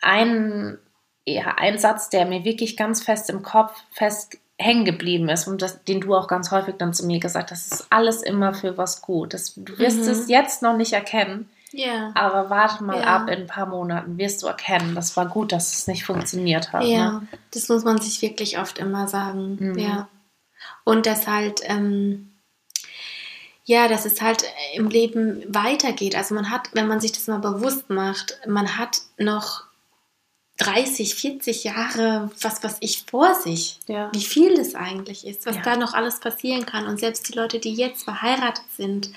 ein, 0.00 0.76
ja, 1.24 1.54
ein 1.58 1.78
Satz, 1.78 2.10
der 2.10 2.26
mir 2.26 2.44
wirklich 2.44 2.76
ganz 2.76 3.04
fest 3.04 3.30
im 3.30 3.42
Kopf 3.42 3.80
fest 3.92 4.36
hängen 4.58 4.84
geblieben 4.84 5.28
ist 5.28 5.46
und 5.46 5.62
das, 5.62 5.84
den 5.84 6.00
du 6.00 6.14
auch 6.14 6.28
ganz 6.28 6.50
häufig 6.50 6.74
dann 6.76 6.92
zu 6.92 7.06
mir 7.06 7.18
gesagt 7.18 7.50
hast, 7.50 7.70
das 7.70 7.80
ist 7.80 7.86
alles 7.88 8.20
immer 8.20 8.52
für 8.52 8.76
was 8.76 9.00
gut. 9.00 9.32
Das, 9.32 9.54
du 9.54 9.78
wirst 9.78 10.02
mhm. 10.02 10.08
es 10.08 10.28
jetzt 10.28 10.60
noch 10.60 10.76
nicht 10.76 10.92
erkennen. 10.92 11.48
Ja. 11.70 12.10
Aber 12.14 12.50
warte 12.50 12.82
mal 12.82 13.00
ja. 13.00 13.04
ab, 13.04 13.28
in 13.28 13.42
ein 13.42 13.46
paar 13.46 13.66
Monaten 13.66 14.18
wirst 14.18 14.42
du 14.42 14.48
erkennen, 14.48 14.96
das 14.96 15.16
war 15.16 15.26
gut, 15.26 15.52
dass 15.52 15.72
es 15.72 15.86
nicht 15.86 16.04
funktioniert 16.04 16.72
hat. 16.72 16.82
Ja, 16.82 17.12
ne? 17.12 17.28
das 17.54 17.68
muss 17.68 17.84
man 17.84 18.00
sich 18.00 18.20
wirklich 18.22 18.58
oft 18.58 18.78
immer 18.78 19.06
sagen. 19.06 19.56
Mhm. 19.60 19.78
Ja. 19.78 20.08
Und 20.84 21.06
das 21.06 21.28
halt, 21.28 21.60
ähm, 21.64 22.29
ja, 23.64 23.88
dass 23.88 24.04
es 24.04 24.20
halt 24.20 24.44
im 24.74 24.88
Leben 24.88 25.44
weitergeht. 25.48 26.16
Also 26.16 26.34
man 26.34 26.50
hat, 26.50 26.70
wenn 26.72 26.88
man 26.88 27.00
sich 27.00 27.12
das 27.12 27.26
mal 27.26 27.38
bewusst 27.38 27.90
macht, 27.90 28.38
man 28.46 28.78
hat 28.78 29.02
noch 29.18 29.64
30, 30.58 31.14
40 31.14 31.64
Jahre, 31.64 32.30
was 32.40 32.62
was 32.62 32.76
ich 32.80 33.04
vor 33.10 33.34
sich, 33.34 33.78
ja. 33.86 34.10
wie 34.12 34.22
viel 34.22 34.56
das 34.56 34.74
eigentlich 34.74 35.26
ist, 35.26 35.46
was 35.46 35.56
ja. 35.56 35.62
da 35.62 35.76
noch 35.76 35.94
alles 35.94 36.20
passieren 36.20 36.66
kann. 36.66 36.86
Und 36.86 37.00
selbst 37.00 37.28
die 37.28 37.32
Leute, 37.32 37.58
die 37.58 37.72
jetzt 37.72 38.04
verheiratet 38.04 38.64
sind, 38.76 39.10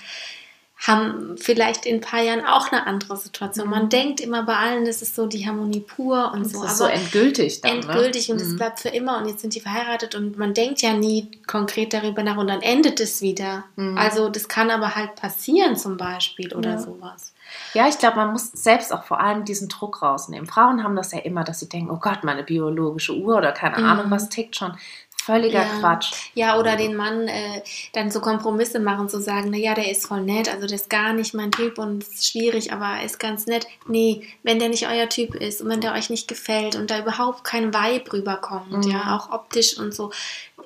haben 0.86 1.36
vielleicht 1.38 1.86
in 1.86 1.96
ein 1.96 2.00
paar 2.00 2.22
Jahren 2.22 2.44
auch 2.44 2.70
eine 2.70 2.86
andere 2.86 3.16
Situation. 3.16 3.66
Mhm. 3.66 3.70
Man 3.70 3.88
denkt 3.88 4.20
immer 4.20 4.42
bei 4.42 4.54
allen, 4.54 4.84
das 4.84 5.00
ist 5.00 5.16
so 5.16 5.26
die 5.26 5.46
Harmonie 5.46 5.80
pur 5.80 6.32
und 6.34 6.44
das 6.44 6.52
so. 6.52 6.62
Das 6.62 6.74
ist 6.74 6.80
aber 6.80 6.90
so 6.90 6.94
endgültig 6.94 7.60
dann, 7.62 7.78
ne? 7.80 7.86
Endgültig 7.86 8.28
ne? 8.28 8.34
und 8.34 8.40
es 8.42 8.48
mhm. 8.48 8.56
bleibt 8.56 8.80
für 8.80 8.90
immer 8.90 9.18
und 9.18 9.28
jetzt 9.28 9.40
sind 9.40 9.54
die 9.54 9.60
verheiratet 9.60 10.14
und 10.14 10.36
man 10.38 10.52
denkt 10.52 10.82
ja 10.82 10.92
nie 10.92 11.30
konkret 11.46 11.94
darüber 11.94 12.22
nach 12.22 12.36
und 12.36 12.48
dann 12.48 12.60
endet 12.60 13.00
es 13.00 13.22
wieder. 13.22 13.64
Mhm. 13.76 13.96
Also 13.96 14.28
das 14.28 14.48
kann 14.48 14.70
aber 14.70 14.94
halt 14.94 15.14
passieren 15.16 15.76
zum 15.76 15.96
Beispiel 15.96 16.54
oder 16.54 16.72
ja. 16.72 16.78
sowas. 16.78 17.34
Ja, 17.72 17.88
ich 17.88 17.98
glaube, 17.98 18.16
man 18.16 18.32
muss 18.32 18.50
selbst 18.52 18.92
auch 18.92 19.04
vor 19.04 19.20
allem 19.20 19.44
diesen 19.44 19.68
Druck 19.68 20.02
rausnehmen. 20.02 20.46
Frauen 20.46 20.82
haben 20.82 20.96
das 20.96 21.12
ja 21.12 21.20
immer, 21.20 21.44
dass 21.44 21.60
sie 21.60 21.68
denken, 21.68 21.90
oh 21.90 21.98
Gott, 22.00 22.24
meine 22.24 22.42
biologische 22.42 23.16
Uhr 23.16 23.36
oder 23.36 23.52
keine 23.52 23.78
mhm. 23.78 23.84
Ahnung, 23.84 24.10
was 24.10 24.28
tickt 24.28 24.56
schon. 24.56 24.76
Völliger 25.24 25.62
ja. 25.62 25.78
Quatsch. 25.80 26.12
Ja, 26.34 26.58
oder 26.58 26.76
den 26.76 26.94
Mann 26.96 27.28
äh, 27.28 27.62
dann 27.94 28.10
so 28.10 28.20
Kompromisse 28.20 28.78
machen, 28.78 29.08
zu 29.08 29.20
sagen, 29.20 29.50
naja, 29.50 29.74
der 29.74 29.90
ist 29.90 30.06
voll 30.06 30.20
nett, 30.20 30.52
also 30.52 30.66
der 30.66 30.76
ist 30.76 30.90
gar 30.90 31.14
nicht 31.14 31.32
mein 31.32 31.50
Typ 31.50 31.78
und 31.78 32.02
ist 32.02 32.26
schwierig, 32.28 32.74
aber 32.74 32.84
er 32.84 33.04
ist 33.04 33.18
ganz 33.18 33.46
nett. 33.46 33.66
Nee, 33.86 34.26
wenn 34.42 34.58
der 34.58 34.68
nicht 34.68 34.86
euer 34.86 35.08
Typ 35.08 35.34
ist 35.34 35.62
und 35.62 35.70
wenn 35.70 35.80
der 35.80 35.94
euch 35.94 36.10
nicht 36.10 36.28
gefällt 36.28 36.76
und 36.76 36.90
da 36.90 36.98
überhaupt 36.98 37.42
kein 37.42 37.72
Vibe 37.72 38.12
rüberkommt, 38.12 38.84
mhm. 38.84 38.90
ja, 38.90 39.16
auch 39.16 39.32
optisch 39.32 39.78
und 39.78 39.94
so, 39.94 40.10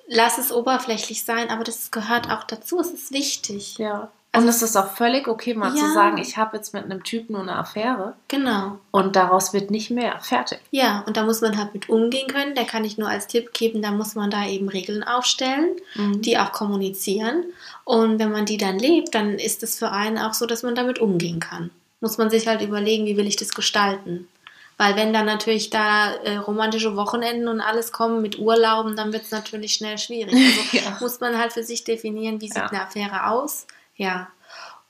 lass 0.09 0.39
es 0.39 0.51
oberflächlich 0.51 1.25
sein, 1.25 1.51
aber 1.51 1.63
das 1.63 1.93
gehört 1.93 2.29
auch 2.29 2.43
dazu, 2.43 2.81
es 2.81 2.91
ist 2.91 3.13
wichtig. 3.13 3.79
Ja. 3.79 4.11
Also 4.39 4.49
und 4.49 4.55
es 4.55 4.63
ist 4.63 4.77
auch 4.77 4.93
völlig 4.93 5.27
okay, 5.27 5.55
mal 5.55 5.75
ja. 5.75 5.85
zu 5.85 5.93
sagen, 5.93 6.19
ich 6.19 6.37
habe 6.37 6.57
jetzt 6.57 6.73
mit 6.73 6.85
einem 6.85 7.03
Typen 7.03 7.33
nur 7.33 7.43
eine 7.43 7.57
Affäre. 7.57 8.15
Genau. 8.29 8.79
Und 8.91 9.17
daraus 9.17 9.53
wird 9.53 9.71
nicht 9.71 9.91
mehr. 9.91 10.21
Fertig. 10.21 10.61
Ja, 10.71 11.03
und 11.07 11.17
da 11.17 11.25
muss 11.25 11.41
man 11.41 11.59
halt 11.59 11.75
mit 11.75 11.89
umgehen 11.89 12.29
können. 12.29 12.55
Da 12.55 12.65
kann 12.65 12.85
ich 12.85 12.99
nur 12.99 13.09
als 13.09 13.27
Tipp 13.27 13.53
geben, 13.53 13.83
da 13.83 13.91
muss 13.91 14.15
man 14.15 14.31
da 14.31 14.47
eben 14.47 14.69
Regeln 14.69 15.03
aufstellen, 15.03 15.77
mhm. 15.95 16.23
die 16.23 16.39
auch 16.39 16.53
kommunizieren. 16.53 17.45
Und 17.85 18.19
wenn 18.19 18.33
man 18.33 18.47
die 18.47 18.59
dann 18.59 18.79
lebt, 18.79 19.15
dann 19.15 19.39
ist 19.39 19.63
es 19.63 19.79
für 19.79 19.91
einen 19.91 20.19
auch 20.19 20.35
so, 20.35 20.47
dass 20.47 20.63
man 20.63 20.75
damit 20.75 20.99
umgehen 20.99 21.41
kann. 21.41 21.71
Muss 22.01 22.19
man 22.19 22.31
sich 22.31 22.47
halt 22.47 22.63
überlegen, 22.63 23.07
wie 23.07 23.17
will 23.17 23.27
ich 23.27 23.37
das 23.37 23.51
gestalten. 23.51 24.29
Weil 24.77 24.95
wenn 24.95 25.13
dann 25.13 25.27
natürlich 25.27 25.71
da 25.71 26.13
äh, 26.13 26.37
romantische 26.37 26.95
Wochenenden 26.95 27.49
und 27.49 27.61
alles 27.61 27.91
kommen 27.91 28.23
mit 28.23 28.39
Urlauben, 28.39 28.95
dann 28.95 29.13
wird 29.13 29.25
es 29.25 29.33
natürlich 29.33 29.75
schnell 29.75 29.99
schwierig. 29.99 30.35
Also 30.73 30.77
ja. 30.77 30.97
muss 31.01 31.19
man 31.19 31.37
halt 31.37 31.53
für 31.53 31.65
sich 31.65 31.83
definieren, 31.83 32.41
wie 32.41 32.47
sieht 32.47 32.57
ja. 32.57 32.69
eine 32.69 32.83
Affäre 32.83 33.27
aus 33.27 33.67
ja. 33.99 34.29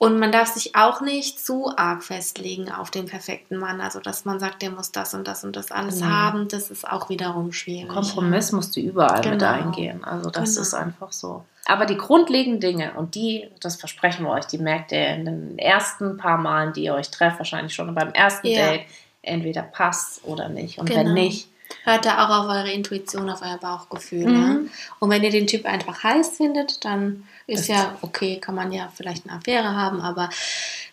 Und 0.00 0.20
man 0.20 0.30
darf 0.30 0.46
sich 0.46 0.76
auch 0.76 1.00
nicht 1.00 1.44
zu 1.44 1.76
arg 1.76 2.04
festlegen 2.04 2.70
auf 2.70 2.92
den 2.92 3.06
perfekten 3.06 3.56
Mann. 3.56 3.80
Also, 3.80 3.98
dass 3.98 4.24
man 4.24 4.38
sagt, 4.38 4.62
der 4.62 4.70
muss 4.70 4.92
das 4.92 5.12
und 5.12 5.26
das 5.26 5.42
und 5.42 5.56
das 5.56 5.72
alles 5.72 5.98
ja. 5.98 6.06
haben, 6.06 6.46
das 6.46 6.70
ist 6.70 6.88
auch 6.88 7.08
wiederum 7.08 7.52
schwierig. 7.52 7.88
Kompromiss 7.88 8.52
musst 8.52 8.76
du 8.76 8.80
überall 8.80 9.22
genau. 9.22 9.34
mit 9.34 9.42
eingehen. 9.42 10.04
Also, 10.04 10.30
das 10.30 10.50
genau. 10.50 10.62
ist 10.62 10.74
einfach 10.74 11.10
so. 11.10 11.44
Aber 11.66 11.84
die 11.84 11.96
grundlegenden 11.96 12.60
Dinge, 12.60 12.92
und 12.94 13.16
die, 13.16 13.48
das 13.60 13.74
versprechen 13.74 14.24
wir 14.24 14.30
euch, 14.30 14.44
die 14.44 14.58
merkt 14.58 14.92
ihr 14.92 15.08
in 15.08 15.24
den 15.24 15.58
ersten 15.58 16.16
paar 16.16 16.38
Malen, 16.38 16.72
die 16.72 16.84
ihr 16.84 16.94
euch 16.94 17.10
trefft, 17.10 17.38
wahrscheinlich 17.38 17.74
schon 17.74 17.92
beim 17.92 18.12
ersten 18.12 18.46
ja. 18.46 18.70
Date, 18.70 18.86
entweder 19.22 19.62
passt 19.62 20.20
oder 20.24 20.48
nicht. 20.48 20.78
Und 20.78 20.88
genau. 20.88 21.00
wenn 21.00 21.14
nicht, 21.14 21.48
Hört 21.84 22.06
da 22.06 22.24
auch 22.24 22.44
auf 22.44 22.48
eure 22.48 22.70
Intuition, 22.70 23.30
auf 23.30 23.42
euer 23.42 23.58
Bauchgefühl. 23.58 24.26
Mhm. 24.26 24.64
Ja? 24.66 24.70
Und 25.00 25.10
wenn 25.10 25.22
ihr 25.22 25.30
den 25.30 25.46
Typ 25.46 25.66
einfach 25.66 26.02
heiß 26.02 26.36
findet, 26.36 26.84
dann 26.84 27.24
ist 27.48 27.68
ja 27.68 27.96
okay, 28.02 28.38
kann 28.38 28.54
man 28.54 28.72
ja 28.72 28.92
vielleicht 28.94 29.26
eine 29.26 29.38
Affäre 29.38 29.74
haben, 29.74 30.00
aber 30.00 30.30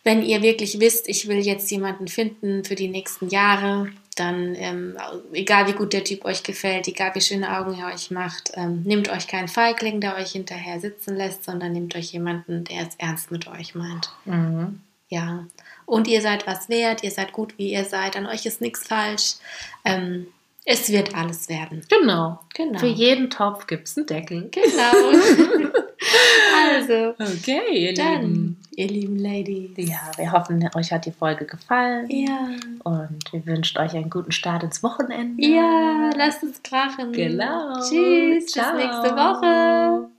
wenn 0.04 0.24
ihr 0.24 0.42
wirklich 0.42 0.80
wisst, 0.80 1.08
ich 1.08 1.28
will 1.28 1.40
jetzt 1.40 1.70
jemanden 1.70 2.08
finden 2.08 2.64
für 2.64 2.76
die 2.76 2.88
nächsten 2.88 3.30
Jahre, 3.30 3.90
dann 4.16 4.56
ähm, 4.56 4.98
egal 5.34 5.68
wie 5.68 5.74
gut 5.74 5.92
der 5.92 6.04
Typ 6.04 6.24
euch 6.24 6.44
gefällt, 6.44 6.88
egal 6.88 7.14
wie 7.14 7.22
schöne 7.22 7.58
Augen 7.58 7.78
er 7.78 7.94
euch 7.94 8.12
macht, 8.12 8.52
ähm, 8.56 8.84
nehmt 8.84 9.10
euch 9.10 9.28
keinen 9.28 9.50
Feigling, 9.50 10.00
der 10.00 10.16
euch 10.16 10.32
hinterher 10.32 10.80
sitzen 10.80 11.18
lässt, 11.18 11.44
sondern 11.44 11.74
nehmt 11.74 11.96
euch 11.96 12.14
jemanden, 12.14 12.64
der 12.64 12.88
es 12.88 12.96
ernst 12.98 13.32
mit 13.32 13.48
euch 13.48 13.76
meint. 13.76 14.10
Mhm. 14.24 14.80
Ja. 15.10 15.46
Und 15.86 16.08
ihr 16.08 16.22
seid 16.22 16.48
was 16.48 16.70
wert, 16.70 17.04
ihr 17.04 17.12
seid 17.12 17.34
gut, 17.34 17.58
wie 17.58 17.74
ihr 17.74 17.86
seid, 17.86 18.16
an 18.16 18.26
euch 18.26 18.46
ist 18.46 18.62
nichts 18.62 18.88
falsch. 18.88 19.36
Ähm, 19.84 20.28
es 20.66 20.92
wird 20.92 21.16
alles 21.16 21.48
werden. 21.48 21.84
Genau. 21.90 22.40
genau. 22.54 22.80
Für 22.80 22.88
jeden 22.88 23.30
Topf 23.30 23.68
gibt 23.68 23.88
es 23.88 23.98
einen 23.98 24.08
Deckel. 24.08 24.50
Genau. 24.52 25.72
also. 26.74 27.14
Okay, 27.20 27.88
ihr 27.88 27.94
dann, 27.94 28.22
Lieben. 28.22 28.58
Ihr 28.76 28.88
lieben 28.88 29.20
Ladies. 29.20 29.90
Ja, 29.90 30.12
wir 30.18 30.32
hoffen, 30.32 30.68
euch 30.76 30.92
hat 30.92 31.06
die 31.06 31.12
Folge 31.12 31.46
gefallen. 31.46 32.10
Ja. 32.10 32.50
Und 32.84 33.32
wir 33.32 33.46
wünschen 33.46 33.78
euch 33.78 33.94
einen 33.94 34.10
guten 34.10 34.32
Start 34.32 34.64
ins 34.64 34.82
Wochenende. 34.82 35.46
Ja, 35.46 36.10
lasst 36.18 36.42
uns 36.42 36.62
krachen. 36.64 37.14
Genau. 37.14 37.80
Tschüss. 37.80 38.48
Ciao. 38.48 38.76
Bis 38.76 38.84
nächste 38.84 39.16
Woche. 39.16 40.10